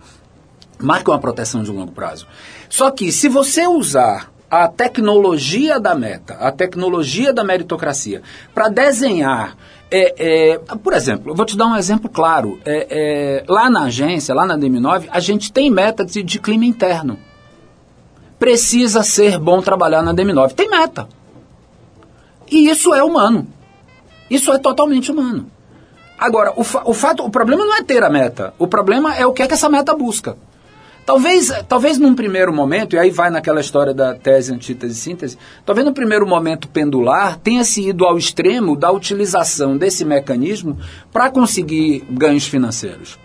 [0.78, 2.28] Marca é uma proteção de longo prazo.
[2.68, 8.20] Só que se você usar a tecnologia da meta, a tecnologia da meritocracia,
[8.54, 9.56] para desenhar.
[9.90, 12.60] É, é, por exemplo, eu vou te dar um exemplo claro.
[12.62, 16.66] É, é lá na agência, lá na DM9, a gente tem meta de, de clima
[16.66, 17.18] interno.
[18.38, 20.52] Precisa ser bom trabalhar na DM9.
[20.52, 21.08] Tem meta.
[22.50, 23.46] E isso é humano.
[24.28, 25.46] Isso é totalmente humano.
[26.18, 28.52] Agora, o, fa o fato, o problema não é ter a meta.
[28.58, 30.36] O problema é o que é que essa meta busca.
[31.04, 35.38] Talvez, talvez num primeiro momento, e aí vai naquela história da tese, antítese e síntese,
[35.66, 40.78] talvez no primeiro momento pendular tenha se ido ao extremo da utilização desse mecanismo
[41.12, 43.18] para conseguir ganhos financeiros.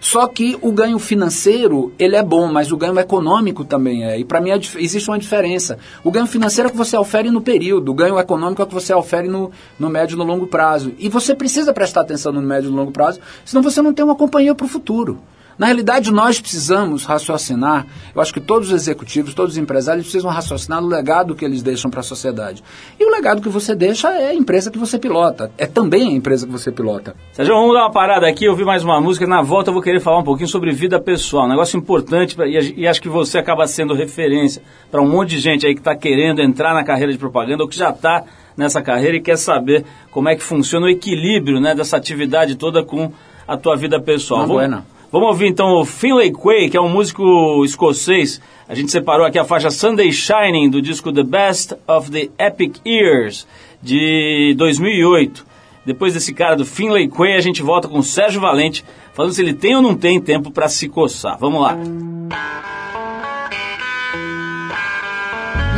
[0.00, 4.18] Só que o ganho financeiro, ele é bom, mas o ganho econômico também é.
[4.18, 5.78] E para mim existe uma diferença.
[6.02, 8.92] O ganho financeiro é que você ofere no período, o ganho econômico é que você
[8.92, 10.92] ofere no, no médio e no longo prazo.
[10.98, 14.04] E você precisa prestar atenção no médio e no longo prazo, senão você não tem
[14.04, 15.20] uma companhia para o futuro.
[15.58, 20.30] Na realidade, nós precisamos raciocinar, eu acho que todos os executivos, todos os empresários precisam
[20.30, 22.62] raciocinar no legado que eles deixam para a sociedade.
[22.98, 26.12] E o legado que você deixa é a empresa que você pilota, é também a
[26.12, 27.14] empresa que você pilota.
[27.32, 30.00] Sérgio, vamos dar uma parada aqui, ouvir mais uma música, na volta eu vou querer
[30.00, 33.38] falar um pouquinho sobre vida pessoal, um negócio importante, pra, e, e acho que você
[33.38, 37.12] acaba sendo referência para um monte de gente aí que está querendo entrar na carreira
[37.12, 38.24] de propaganda ou que já está
[38.56, 42.84] nessa carreira e quer saber como é que funciona o equilíbrio né, dessa atividade toda
[42.84, 43.12] com
[43.46, 44.46] a tua vida pessoal.
[44.46, 48.40] Não, vamos, Vamos ouvir então o Finlay Quay, que é um músico escocês.
[48.68, 52.78] A gente separou aqui a faixa Sunday Shining do disco The Best of the Epic
[52.84, 53.46] Years
[53.80, 55.46] de 2008.
[55.86, 59.40] Depois desse cara do Finlay Quay, a gente volta com o Sérgio Valente, falando se
[59.40, 61.38] ele tem ou não tem tempo para se coçar.
[61.38, 61.76] Vamos lá.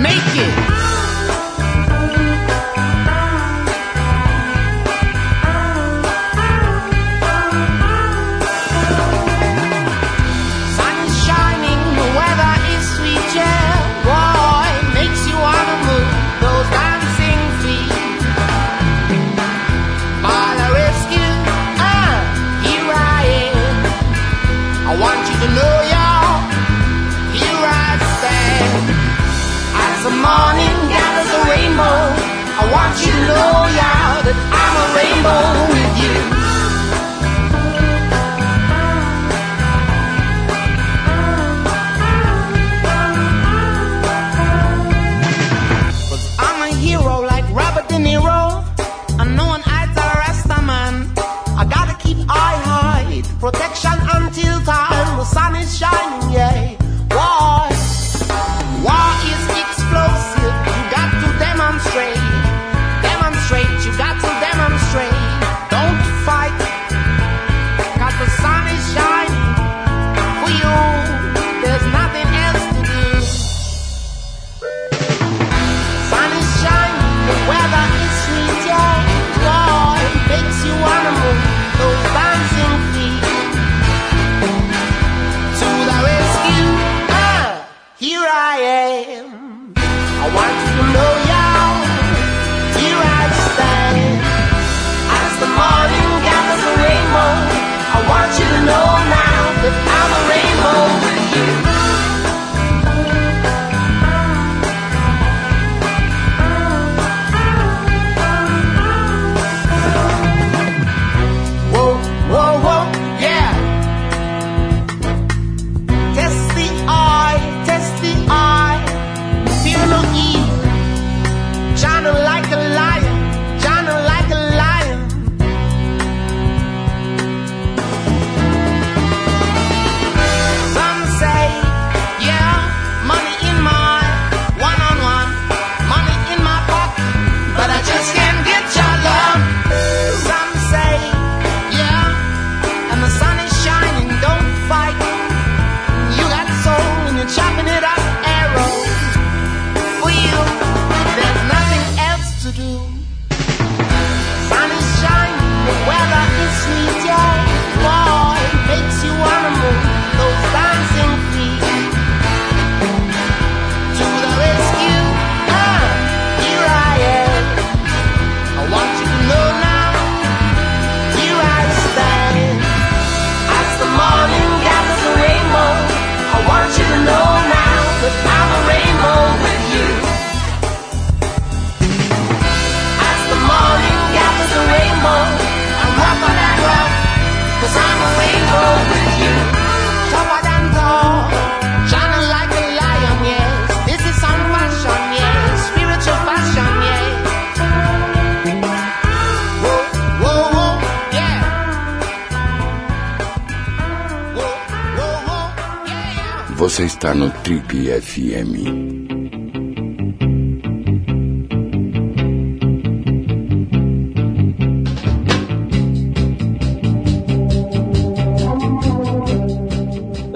[0.00, 1.05] Make it.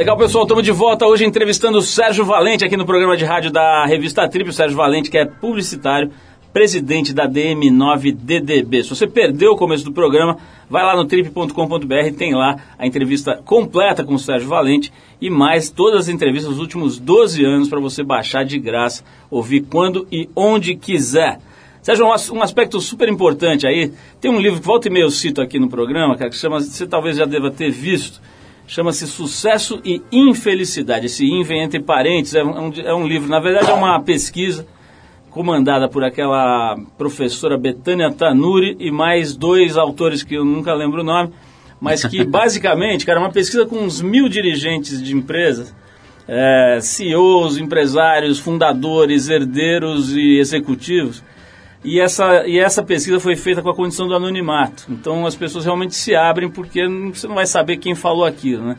[0.00, 3.50] Legal, pessoal, estamos de volta hoje entrevistando o Sérgio Valente aqui no programa de rádio
[3.50, 4.48] da revista Trip.
[4.48, 6.10] O Sérgio Valente, que é publicitário,
[6.54, 8.82] presidente da DM9DDB.
[8.82, 10.38] Se você perdeu o começo do programa,
[10.70, 14.90] vai lá no trip.com.br, tem lá a entrevista completa com o Sérgio Valente
[15.20, 19.66] e mais todas as entrevistas dos últimos 12 anos para você baixar de graça, ouvir
[19.70, 21.40] quando e onde quiser.
[21.82, 25.42] Sérgio, um aspecto super importante aí, tem um livro que volta e meia eu cito
[25.42, 28.18] aqui no programa, que chama, você talvez já deva ter visto,
[28.70, 31.06] chama-se Sucesso e Infelicidade.
[31.06, 34.64] Esse IN vem entre parênteses, é um, é um livro, na verdade é uma pesquisa
[35.28, 41.04] comandada por aquela professora Betânia Tanuri e mais dois autores que eu nunca lembro o
[41.04, 41.32] nome,
[41.80, 45.74] mas que basicamente, cara, é uma pesquisa com uns mil dirigentes de empresas,
[46.28, 51.24] é, CEOs, empresários, fundadores, herdeiros e executivos,
[51.82, 54.86] e essa, e essa pesquisa foi feita com a condição do anonimato.
[54.88, 58.76] Então as pessoas realmente se abrem porque você não vai saber quem falou aquilo, né?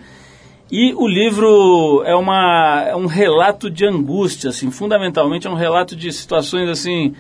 [0.72, 5.96] E o livro é, uma, é um relato de angústia, assim, fundamentalmente é um relato
[5.96, 7.14] de situações assim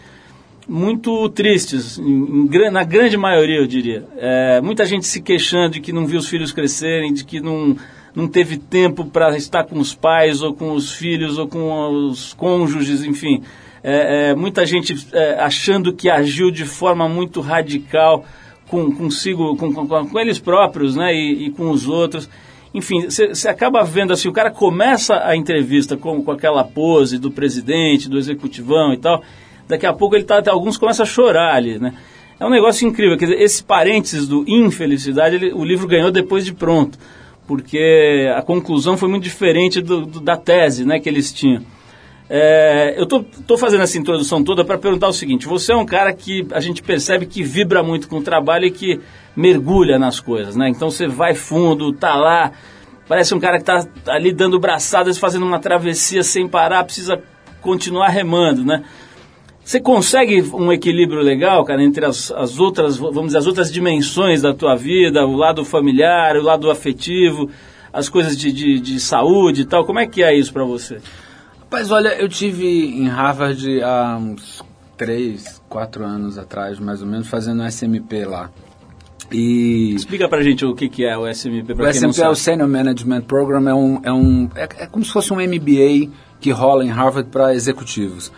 [0.69, 4.05] muito tristes, em, em, na grande maioria eu diria.
[4.15, 7.75] É, muita gente se queixando de que não viu os filhos crescerem, de que não,
[8.15, 12.33] não teve tempo para estar com os pais, ou com os filhos, ou com os
[12.33, 13.41] cônjuges, enfim
[13.83, 18.25] é, é, muita gente é, achando que agiu de forma muito radical
[18.67, 22.29] com, consigo, com, com, com eles próprios né, e, e com os outros.
[22.73, 27.29] Enfim, você acaba vendo assim, o cara começa a entrevista com, com aquela pose do
[27.29, 29.21] presidente, do executivão e tal,
[29.67, 31.93] daqui a pouco ele tá, alguns começam a chorar ali, né?
[32.39, 36.43] É um negócio incrível, quer dizer, esse parênteses do infelicidade, ele, o livro ganhou depois
[36.43, 36.97] de pronto,
[37.45, 41.61] porque a conclusão foi muito diferente do, do, da tese né, que eles tinham.
[42.33, 46.13] É, eu estou fazendo essa introdução toda para perguntar o seguinte: você é um cara
[46.13, 49.01] que a gente percebe que vibra muito com o trabalho e que
[49.35, 50.69] mergulha nas coisas, né?
[50.69, 52.53] Então você vai fundo, tá lá,
[53.05, 57.21] parece um cara que está ali dando braçadas, fazendo uma travessia sem parar, precisa
[57.59, 58.81] continuar remando, né?
[59.61, 64.41] Você consegue um equilíbrio legal, cara, entre as, as outras, vamos dizer, as outras dimensões
[64.41, 67.49] da tua vida, o lado familiar, o lado afetivo,
[67.91, 69.83] as coisas de, de, de saúde e tal.
[69.83, 70.99] Como é que é isso para você?
[71.71, 74.61] Rapaz, olha, eu tive em Harvard há uns
[74.97, 78.51] três, quatro anos atrás, mais ou menos, fazendo SMP lá.
[79.31, 81.71] E Explica pra gente o que, que é o SMP.
[81.71, 85.13] o SMP é o Senior Management Program, é, um, é, um, é, é como se
[85.13, 86.11] fosse um MBA
[86.41, 88.33] que rola em Harvard para executivos.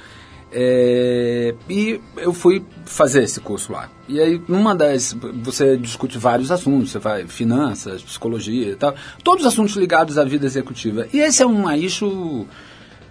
[0.51, 3.89] É, e eu fui fazer esse curso lá.
[4.07, 5.17] E aí, numa das.
[5.41, 10.23] Você discute vários assuntos, você vai finanças, psicologia e tal, todos os assuntos ligados à
[10.23, 11.07] vida executiva.
[11.11, 12.45] E esse é um eixo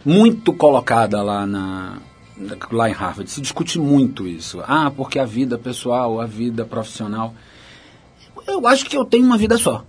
[0.04, 1.98] muito colocada lá na
[2.70, 3.30] lá em Harvard.
[3.30, 4.60] Se discute muito isso.
[4.66, 7.34] Ah, porque a vida pessoal, a vida profissional.
[8.46, 9.84] Eu acho que eu tenho uma vida só.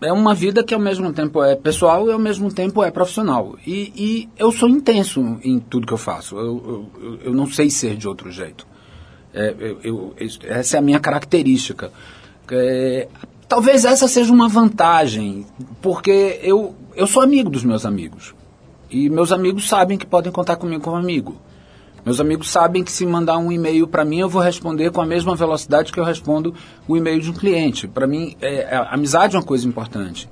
[0.00, 3.56] É uma vida que ao mesmo tempo é pessoal e ao mesmo tempo é profissional.
[3.64, 6.36] E, e eu sou intenso em tudo que eu faço.
[6.36, 8.66] Eu, eu, eu não sei ser de outro jeito.
[9.32, 9.54] É,
[9.84, 11.92] eu, essa é a minha característica.
[12.50, 13.06] É,
[13.48, 15.46] talvez essa seja uma vantagem,
[15.80, 18.34] porque eu, eu sou amigo dos meus amigos.
[18.92, 21.40] E meus amigos sabem que podem contar comigo como amigo.
[22.04, 25.06] Meus amigos sabem que se mandar um e-mail para mim, eu vou responder com a
[25.06, 26.54] mesma velocidade que eu respondo
[26.86, 27.88] o e-mail de um cliente.
[27.88, 30.28] Para mim, é, a amizade é uma coisa importante.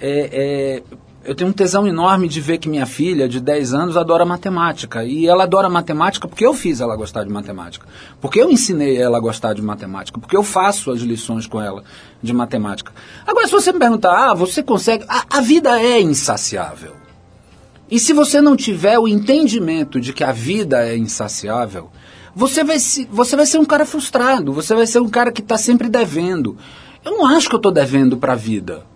[0.00, 0.82] É, é,
[1.22, 5.04] eu tenho um tesão enorme de ver que minha filha, de 10 anos, adora matemática.
[5.04, 7.86] E ela adora matemática porque eu fiz ela gostar de matemática.
[8.18, 10.18] Porque eu ensinei ela a gostar de matemática.
[10.18, 11.84] Porque eu faço as lições com ela
[12.22, 12.92] de matemática.
[13.26, 15.04] Agora, se você me perguntar, ah, você consegue.
[15.06, 16.99] a, a vida é insaciável.
[17.90, 21.90] E se você não tiver o entendimento de que a vida é insaciável,
[22.34, 25.40] você vai, se, você vai ser um cara frustrado, você vai ser um cara que
[25.40, 26.56] está sempre devendo.
[27.04, 28.86] Eu não acho que eu estou devendo para a vida.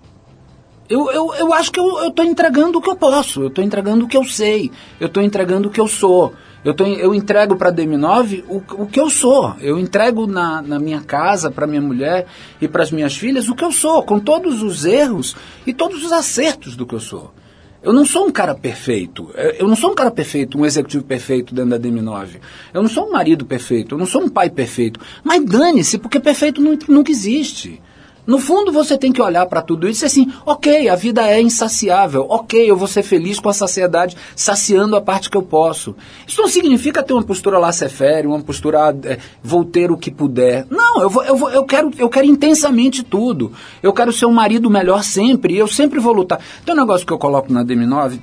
[0.89, 4.05] Eu, eu, eu acho que eu estou entregando o que eu posso, eu estou entregando
[4.05, 4.71] o que eu sei,
[5.01, 6.35] eu estou entregando o que eu sou.
[6.63, 9.55] Eu, tô, eu entrego para a DM9 o, o que eu sou.
[9.61, 12.27] Eu entrego na, na minha casa, para minha mulher
[12.61, 15.35] e para as minhas filhas o que eu sou, com todos os erros
[15.67, 17.33] e todos os acertos do que eu sou.
[17.85, 19.31] Eu não sou um cara perfeito.
[19.59, 22.41] Eu não sou um cara perfeito, um executivo perfeito dentro da DM9.
[22.73, 24.99] Eu não sou um marido perfeito, eu não sou um pai perfeito.
[25.23, 27.83] Mas dane-se, porque perfeito nunca existe.
[28.27, 31.41] No fundo, você tem que olhar para tudo isso e assim, ok, a vida é
[31.41, 35.95] insaciável, ok, eu vou ser feliz com a saciedade, saciando a parte que eu posso.
[36.27, 37.59] Isso não significa ter uma postura
[37.89, 40.67] férias, uma postura é, vou ter o que puder.
[40.71, 43.53] Não, eu, vou, eu, vou, eu, quero, eu quero intensamente tudo.
[43.83, 45.57] Eu quero ser um marido melhor sempre.
[45.57, 46.41] Eu sempre vou lutar.
[46.65, 48.19] Tem um negócio que eu coloco na DM9,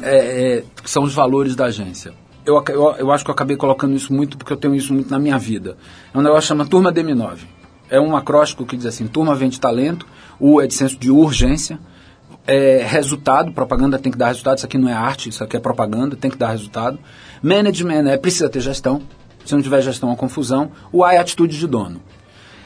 [0.00, 2.12] é, é, que são os valores da agência.
[2.44, 5.10] Eu, eu, eu, acho que eu acabei colocando isso muito porque eu tenho isso muito
[5.10, 5.76] na minha vida.
[6.12, 7.59] É um negócio que chama Turma DM9.
[7.90, 10.06] É um acróstico que diz assim: turma vem de talento,
[10.38, 11.78] U é de senso de urgência,
[12.46, 15.60] é, resultado, propaganda tem que dar resultado, isso aqui não é arte, isso aqui é
[15.60, 16.98] propaganda, tem que dar resultado.
[17.42, 19.02] Management é precisa ter gestão,
[19.44, 20.70] se não tiver gestão é confusão.
[20.92, 22.00] O A é atitude de dono.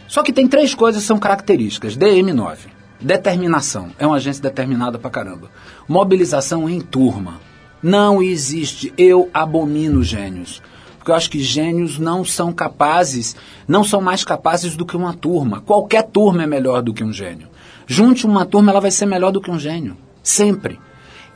[0.07, 1.97] Só que tem três coisas que são características.
[1.97, 2.59] DM9.
[3.01, 3.91] Determinação.
[3.99, 5.51] É uma agência determinada pra caramba.
[5.89, 7.41] Mobilização em turma.
[7.83, 8.93] Não existe.
[8.97, 10.62] Eu abomino gênios.
[11.05, 13.37] Porque eu acho que gênios não são capazes,
[13.69, 15.61] não são mais capazes do que uma turma.
[15.61, 17.47] Qualquer turma é melhor do que um gênio.
[17.87, 19.99] Junte uma turma, ela vai ser melhor do que um gênio.
[20.23, 20.81] Sempre.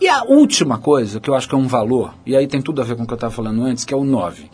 [0.01, 2.81] E a última coisa, que eu acho que é um valor, e aí tem tudo
[2.81, 4.51] a ver com o que eu estava falando antes, que é o 9.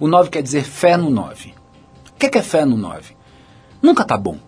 [0.00, 1.52] O 9 quer dizer fé no 9.
[2.14, 3.14] O que é, fé no 9?
[3.82, 4.38] Nunca tá bom.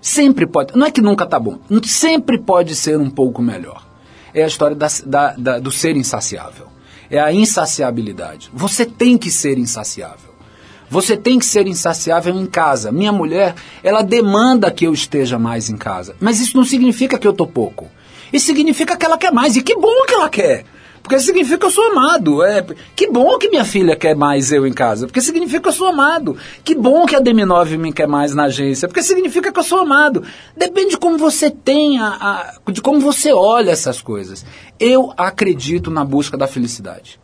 [0.00, 0.76] Sempre pode.
[0.76, 1.58] Não é que nunca tá bom.
[1.82, 3.84] Sempre pode ser um pouco melhor.
[4.32, 6.68] É a história da, da, da, do ser insaciável.
[7.10, 8.50] É a insaciabilidade.
[8.54, 10.30] Você tem que ser insaciável.
[10.88, 12.90] Você tem que ser insaciável em casa.
[12.90, 16.16] Minha mulher, ela demanda que eu esteja mais em casa.
[16.20, 17.88] Mas isso não significa que eu tô pouco.
[18.32, 19.56] Isso significa que ela quer mais.
[19.56, 20.64] E que bom que ela quer.
[21.10, 22.44] Porque significa que eu sou amado.
[22.44, 25.08] É, que bom que minha filha quer mais eu em casa.
[25.08, 26.36] Porque significa que eu sou amado.
[26.62, 28.86] Que bom que a DM9 me quer mais na agência.
[28.86, 30.22] Porque significa que eu sou amado.
[30.56, 34.46] Depende de como você tem, a, a, de como você olha essas coisas.
[34.78, 37.18] Eu acredito na busca da felicidade.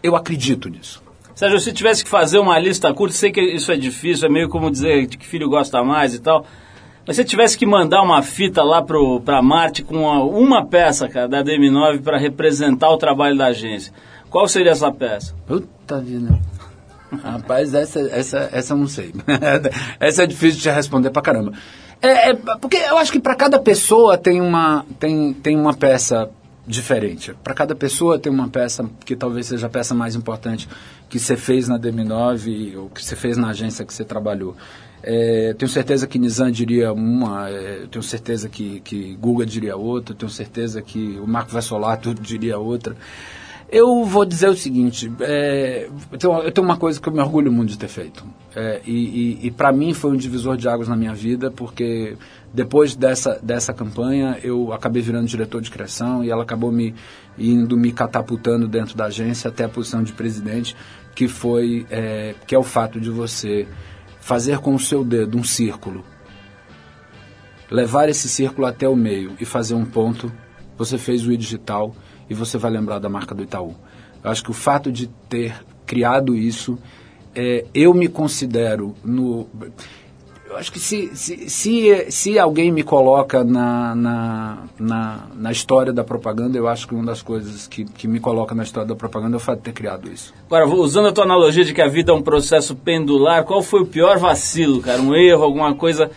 [0.00, 1.02] Eu acredito nisso.
[1.34, 4.48] Sérgio, se tivesse que fazer uma lista curta, sei que isso é difícil, é meio
[4.48, 6.46] como dizer que filho gosta mais e tal.
[7.08, 11.08] Mas se você tivesse que mandar uma fita lá para Marte com uma, uma, peça,
[11.08, 13.94] cara, da DM9 para representar o trabalho da agência,
[14.28, 15.34] qual seria essa peça?
[15.46, 16.38] Puta vida.
[17.24, 19.14] Rapaz, essa, essa, essa eu não sei.
[19.98, 21.54] essa é difícil de responder pra caramba.
[22.02, 26.28] É, é porque eu acho que para cada pessoa tem uma, tem, tem uma peça
[26.66, 27.34] diferente.
[27.42, 30.68] Para cada pessoa tem uma peça que talvez seja a peça mais importante
[31.08, 34.54] que você fez na DM9 ou que você fez na agência que você trabalhou.
[35.02, 40.14] É, tenho certeza que Nizam diria uma, é, tenho certeza que, que Guga diria outra,
[40.14, 42.96] tenho certeza que o Marco Vassolato diria outra.
[43.70, 46.18] Eu vou dizer o seguinte, é, eu,
[46.50, 48.24] tenho, uma coisa que eu me orgulho muito de ter feito.
[48.56, 48.92] É, e,
[49.42, 52.16] e, e para mim foi um divisor de águas na minha vida, porque
[52.52, 56.94] depois dessa, dessa campanha eu acabei virando diretor de criação e ela acabou me
[57.38, 60.74] indo me catapultando dentro da agência até a posição de presidente,
[61.14, 63.68] que foi é, que é o fato de você
[64.28, 66.04] fazer com o seu dedo um círculo,
[67.70, 70.30] levar esse círculo até o meio e fazer um ponto,
[70.76, 71.96] você fez o digital
[72.28, 73.74] e você vai lembrar da marca do Itaú.
[74.22, 76.78] Eu acho que o fato de ter criado isso,
[77.34, 79.48] é, eu me considero no.
[80.58, 86.02] Acho que se, se, se, se alguém me coloca na, na, na, na, história da
[86.02, 89.36] propaganda, eu acho que uma das coisas que, que me coloca na história da propaganda
[89.36, 90.34] é o fato de ter criado isso.
[90.46, 93.82] Agora, usando a tua analogia de que a vida é um processo pendular, qual foi
[93.82, 95.00] o pior vacilo, cara?
[95.00, 96.10] Um erro, alguma coisa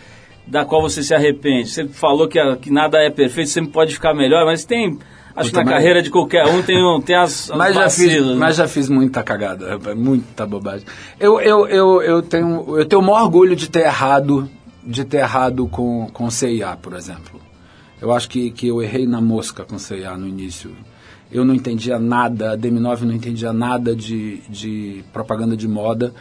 [0.48, 1.70] da qual você se arrepende?
[1.70, 4.98] Você falou que, que nada é perfeito, sempre pode ficar melhor, mas tem
[5.36, 8.36] Acho que na carreira de qualquer um tem, tem as, as mas, já fiz, né?
[8.36, 10.86] mas já fiz muita cagada, muita bobagem.
[11.20, 14.50] Eu, eu, eu, eu, tenho, eu tenho o maior orgulho de ter errado,
[14.84, 17.40] de ter errado com, com CIA, por exemplo.
[18.02, 20.72] Eu acho que, que eu errei na mosca com CIA no início.
[21.32, 26.14] Eu não entendia nada, a DM9 não entendia nada de, de propaganda de moda.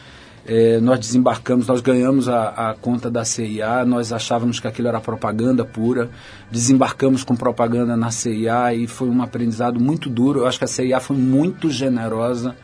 [0.46, 5.00] É, nós desembarcamos, nós ganhamos a, a, conta da CIA, nós achávamos que aquilo era
[5.00, 6.08] propaganda pura,
[6.50, 10.40] desembarcamos com propaganda na CIA e foi um aprendizado muito duro.
[10.40, 12.56] Eu acho que a CIA foi muito generosa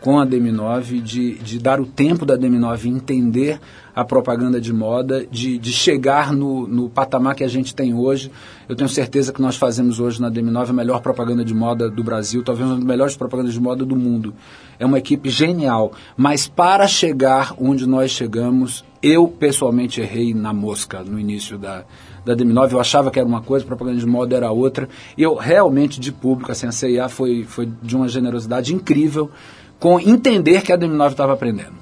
[0.00, 3.60] com a DM9, de, de dar o tempo da DM9 entender
[3.94, 8.30] a propaganda de moda, de, de chegar no, no patamar que a gente tem hoje.
[8.68, 12.02] Eu tenho certeza que nós fazemos hoje na DM9 a melhor propaganda de moda do
[12.02, 14.32] Brasil, talvez uma das melhores propagandas de moda do mundo.
[14.78, 21.02] É uma equipe genial, mas para chegar onde nós chegamos, eu pessoalmente errei na mosca
[21.02, 21.84] no início da,
[22.24, 22.72] da DM9.
[22.72, 24.88] Eu achava que era uma coisa, propaganda de moda era outra.
[25.16, 29.30] E eu realmente, de público, assim, a CIA foi, foi de uma generosidade incrível
[29.80, 31.80] com entender que a DM9 estava aprendendo.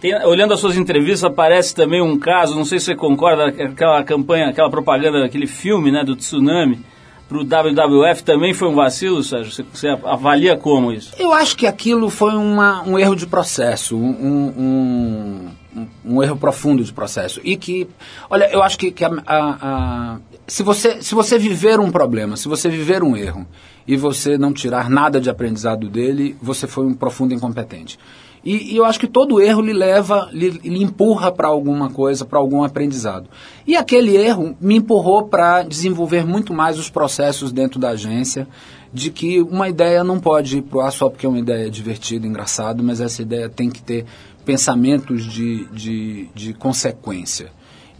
[0.00, 4.02] Tem, olhando as suas entrevistas, aparece também um caso, não sei se você concorda, aquela
[4.04, 6.84] campanha, aquela propaganda, aquele filme né, do tsunami
[7.28, 9.64] para o WWF também foi um vacilo, Sérgio?
[9.72, 11.12] Você, avalia como isso?
[11.18, 16.36] Eu acho que aquilo foi uma, um erro de processo, um, um, um, um erro
[16.36, 17.40] profundo de processo.
[17.42, 17.88] E que,
[18.28, 22.36] olha, eu acho que, que a, a, a, se, você, se você viver um problema,
[22.36, 23.46] se você viver um erro
[23.86, 27.98] e você não tirar nada de aprendizado dele, você foi um profundo incompetente.
[28.44, 32.26] E, e, eu acho que todo erro lhe leva, lhe, lhe empurra para alguma coisa,
[32.26, 33.26] para algum aprendizado.
[33.66, 38.46] E aquele erro me empurrou para desenvolver muito mais os processos dentro da agência,
[38.92, 41.70] de que uma ideia não pode ir para o ar só porque é uma ideia
[41.70, 44.04] divertida, engraçada, mas essa ideia tem que ter
[44.44, 47.50] pensamentos de, de, de consequência.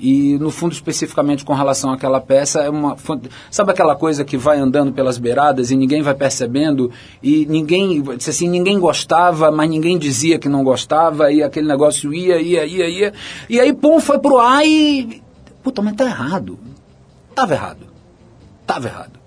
[0.06, 2.94] E, no fundo, especificamente com relação àquela peça, é uma.
[3.50, 6.90] Sabe aquela coisa que vai andando pelas beiradas e ninguém vai percebendo,
[7.22, 8.04] e ninguém.
[8.14, 12.86] Assim, ninguém gostava, mas ninguém dizia que não gostava, e aquele negócio ia, ia, ia,
[12.86, 13.14] ia.
[13.48, 15.22] E aí, pum, foi pro ar e.
[15.62, 16.58] Puta, mas tá errado.
[17.34, 17.86] Tava errado.
[18.66, 19.23] Tava errado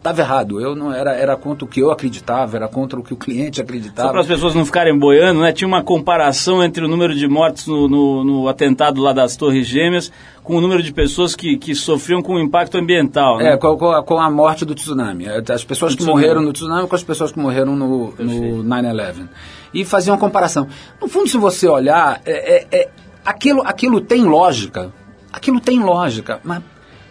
[0.00, 0.60] estava errado.
[0.60, 3.60] Eu não era, era contra o que eu acreditava, era contra o que o cliente
[3.60, 4.08] acreditava.
[4.08, 5.52] Só para as pessoas não ficarem boiando, né?
[5.52, 9.66] Tinha uma comparação entre o número de mortes no, no, no, atentado lá das Torres
[9.66, 10.10] Gêmeas
[10.42, 13.38] com o número de pessoas que, que sofriam com o impacto ambiental.
[13.38, 13.52] Né?
[13.52, 15.26] É, com, a, com a morte do tsunami.
[15.26, 19.28] É, as pessoas que morreram no tsunami com as pessoas que morreram no, no 9-11.
[19.72, 20.66] E faziam uma comparação.
[21.00, 22.88] No fundo, se você olhar, é, é, é,
[23.24, 24.92] aquilo, aquilo tem lógica.
[25.32, 26.60] Aquilo tem lógica, mas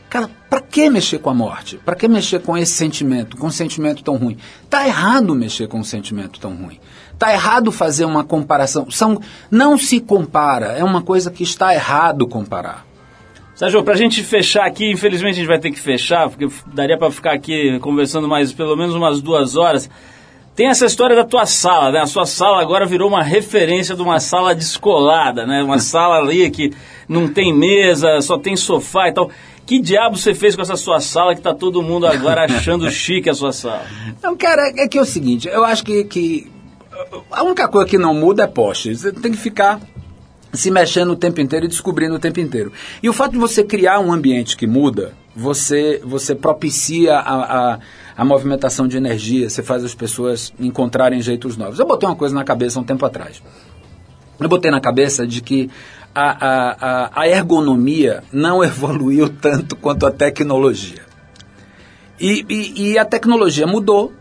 [0.10, 1.78] Cara, para que mexer com a morte?
[1.78, 4.38] Para que mexer com esse sentimento, com um sentimento tão ruim?
[4.68, 6.80] Tá errado mexer com um sentimento tão ruim.
[7.18, 8.90] Tá errado fazer uma comparação.
[8.90, 12.88] São, não se compara, é uma coisa que está errado comparar.
[13.54, 16.98] Sérgio, para a gente fechar aqui, infelizmente a gente vai ter que fechar, porque daria
[16.98, 19.90] para ficar aqui conversando mais pelo menos umas duas horas.
[20.56, 22.00] Tem essa história da tua sala, né?
[22.00, 25.62] A sua sala agora virou uma referência de uma sala descolada, né?
[25.62, 26.72] Uma sala ali que
[27.08, 29.30] não tem mesa, só tem sofá e tal.
[29.70, 33.30] Que diabo você fez com essa sua sala que tá todo mundo agora achando chique
[33.30, 33.86] a sua sala?
[34.20, 36.52] Não, cara, é que é o seguinte, eu acho que, que
[37.30, 38.96] a única coisa que não muda é poste.
[38.96, 39.80] Você tem que ficar
[40.52, 42.74] se mexendo o tempo inteiro e descobrindo o tempo inteiro.
[43.04, 47.80] E o fato de você criar um ambiente que muda, você, você propicia a, a,
[48.18, 51.78] a movimentação de energia, você faz as pessoas encontrarem jeitos novos.
[51.78, 53.40] Eu botei uma coisa na cabeça um tempo atrás.
[54.40, 55.70] Eu botei na cabeça de que
[56.14, 61.10] a, a, a ergonomia não evoluiu tanto quanto a tecnologia.
[62.20, 64.12] E, e, e, a tecnologia mudou.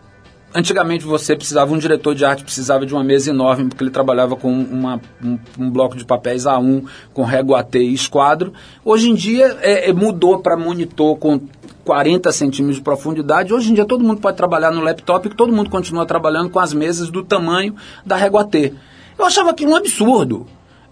[0.55, 4.35] Antigamente você precisava, um diretor de arte precisava de uma mesa enorme, porque ele trabalhava
[4.35, 8.51] com uma, um, um, bloco de papéis A1, com régua AT e esquadro.
[8.83, 11.41] Hoje em dia é, é, mudou para monitor com
[11.85, 13.53] 40 centímetros de profundidade.
[13.53, 16.59] Hoje em dia todo mundo pode trabalhar no laptop e todo mundo continua trabalhando com
[16.59, 18.73] as mesas do tamanho da régua T.
[19.19, 20.47] Eu achava aquilo um absurdo.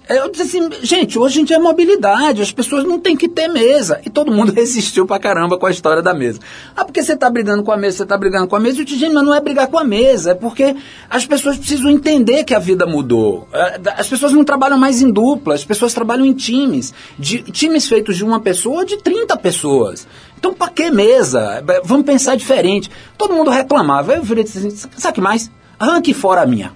[0.10, 3.48] Eu disse assim, gente, hoje em dia é mobilidade, as pessoas não têm que ter
[3.50, 4.00] mesa.
[4.06, 6.40] E todo mundo resistiu pra caramba com a história da mesa.
[6.76, 8.80] Ah, porque você tá brigando com a mesa, você tá brigando com a mesa.
[8.80, 10.76] Eu disse, mas não é brigar com a mesa, é porque
[11.10, 13.48] as pessoas precisam entender que a vida mudou.
[13.52, 16.94] É, as pessoas não trabalham mais em dupla, as pessoas trabalham em times.
[17.20, 20.08] De, times feitos de uma pessoa ou de 30 pessoas.
[20.38, 21.64] Então, para que mesa?
[21.84, 22.90] Vamos pensar diferente.
[23.18, 24.14] Todo mundo reclamava.
[24.14, 25.52] Eu virei assim, sabe que mais?
[25.80, 26.72] Arranque fora a minha.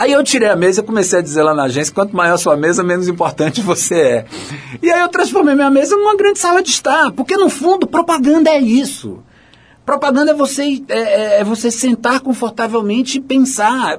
[0.00, 2.56] Aí eu tirei a mesa e comecei a dizer lá na agência, quanto maior sua
[2.56, 4.24] mesa, menos importante você é.
[4.80, 8.48] E aí eu transformei minha mesa numa grande sala de estar, porque no fundo propaganda
[8.48, 9.22] é isso.
[9.84, 13.98] Propaganda é você, é, é, é você sentar confortavelmente e pensar.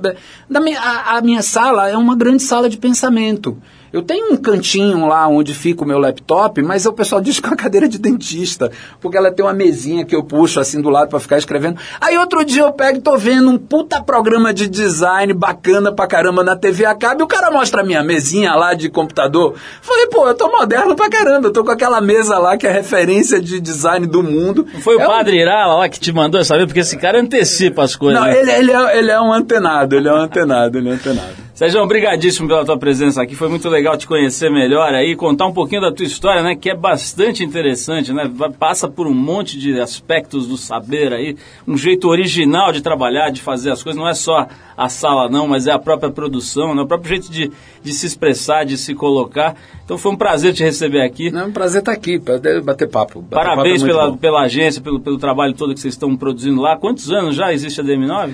[1.06, 3.62] A minha sala é uma grande sala de pensamento.
[3.92, 7.46] Eu tenho um cantinho lá onde fica o meu laptop, mas o pessoal diz que
[7.46, 10.90] é uma cadeira de dentista, porque ela tem uma mesinha que eu puxo assim do
[10.90, 11.78] lado para ficar escrevendo.
[12.00, 16.08] Aí outro dia eu pego e tô vendo um puta programa de design bacana pra
[16.08, 19.56] caramba na TV a cabo e o cara mostra a minha mesinha lá de computador.
[19.82, 22.72] Falei, pô, eu tô moderno pra caramba, eu tô com aquela mesa lá que é
[22.72, 24.66] referência de design do mundo.
[24.82, 25.42] Foi é o padre um...
[25.42, 28.20] Irá lá que te mandou vez, porque esse cara antecipa as coisas.
[28.20, 28.40] Não, né?
[28.40, 31.51] ele, ele, é, ele é um antenado, ele é um antenado, ele é um antenado.
[31.62, 33.36] Sérgio, obrigadíssimo pela tua presença aqui.
[33.36, 36.56] Foi muito legal te conhecer melhor aí, contar um pouquinho da tua história, né?
[36.56, 38.28] Que é bastante interessante, né?
[38.58, 41.38] Passa por um monte de aspectos do saber aí,
[41.68, 44.02] um jeito original de trabalhar, de fazer as coisas.
[44.02, 46.82] Não é só a sala, não, mas é a própria produção, né?
[46.82, 47.52] o próprio jeito de,
[47.84, 49.56] de se expressar, de se colocar.
[49.86, 51.30] Então foi um prazer te receber aqui.
[51.30, 53.22] Não, é um prazer estar aqui, para bater papo.
[53.22, 56.60] Bater Parabéns papo é pela, pela agência, pelo, pelo trabalho todo que vocês estão produzindo
[56.60, 56.76] lá.
[56.76, 58.32] Quantos anos já existe a DM9?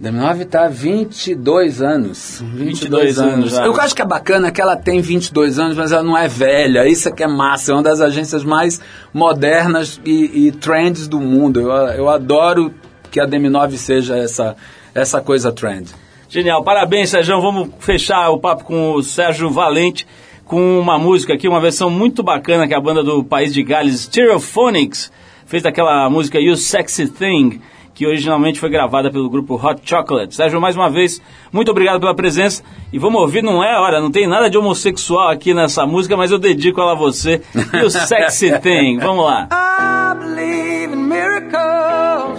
[0.00, 2.42] DM9 está 22 anos.
[2.42, 3.50] 22, 22 anos.
[3.52, 3.64] já.
[3.64, 6.86] Eu acho que é bacana que ela tem 22 anos, mas ela não é velha.
[6.86, 7.72] Isso é que é massa.
[7.72, 8.78] É uma das agências mais
[9.12, 11.60] modernas e, e trends do mundo.
[11.60, 12.74] Eu, eu adoro
[13.10, 14.54] que a DM9 seja essa,
[14.94, 15.90] essa coisa trend.
[16.28, 16.62] Genial.
[16.62, 17.40] Parabéns, Sérgio.
[17.40, 20.06] Vamos fechar o papo com o Sérgio Valente
[20.44, 24.02] com uma música aqui, uma versão muito bacana que a banda do País de Gales,
[24.02, 25.10] Stereophonics,
[25.44, 27.60] fez daquela música You Sexy Thing
[27.96, 30.34] que originalmente foi gravada pelo grupo Hot Chocolate.
[30.34, 31.20] Sérgio, mais uma vez,
[31.50, 32.62] muito obrigado pela presença.
[32.92, 36.30] E vamos ouvir, não é, olha, não tem nada de homossexual aqui nessa música, mas
[36.30, 37.40] eu dedico ela a você
[37.72, 38.98] e o Sexy Thing.
[38.98, 39.48] Vamos lá.
[39.50, 42.38] I believe in miracles.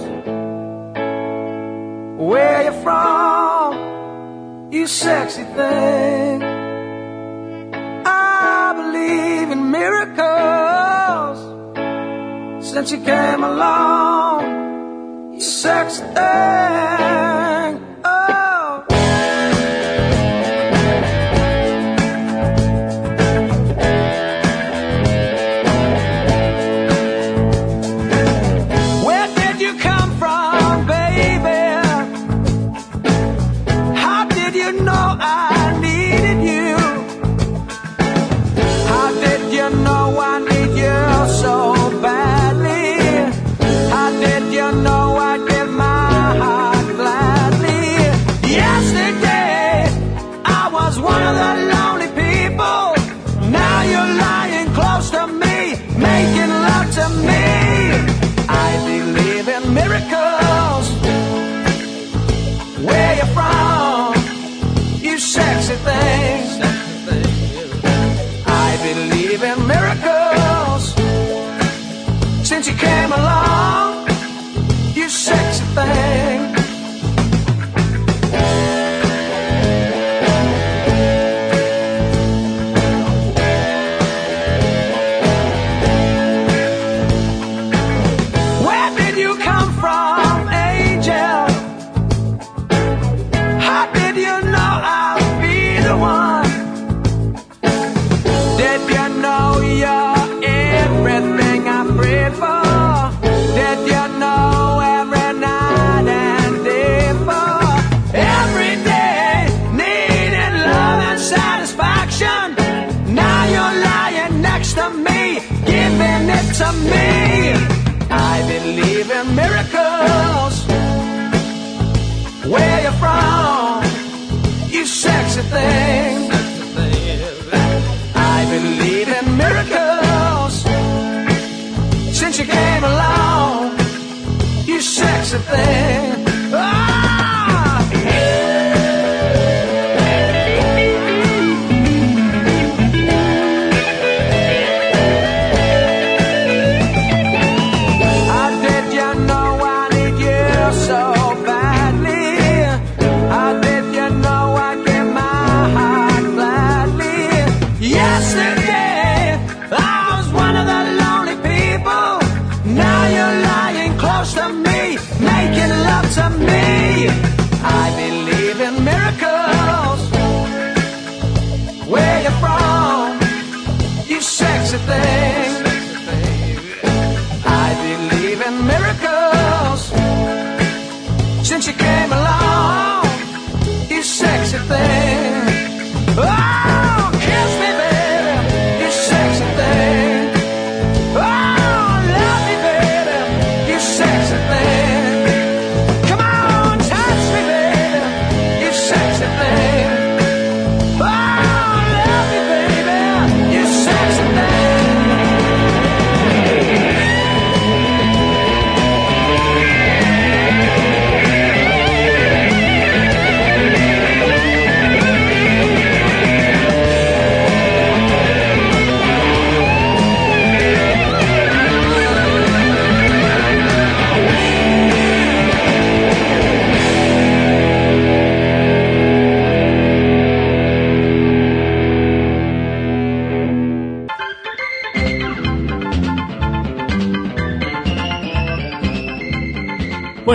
[2.20, 4.70] Where you from?
[4.72, 6.44] You sexy thing.
[8.06, 11.40] I believe in miracles.
[12.64, 14.57] Since you came along.
[15.40, 17.07] Sex thing.
[75.78, 76.07] Sexy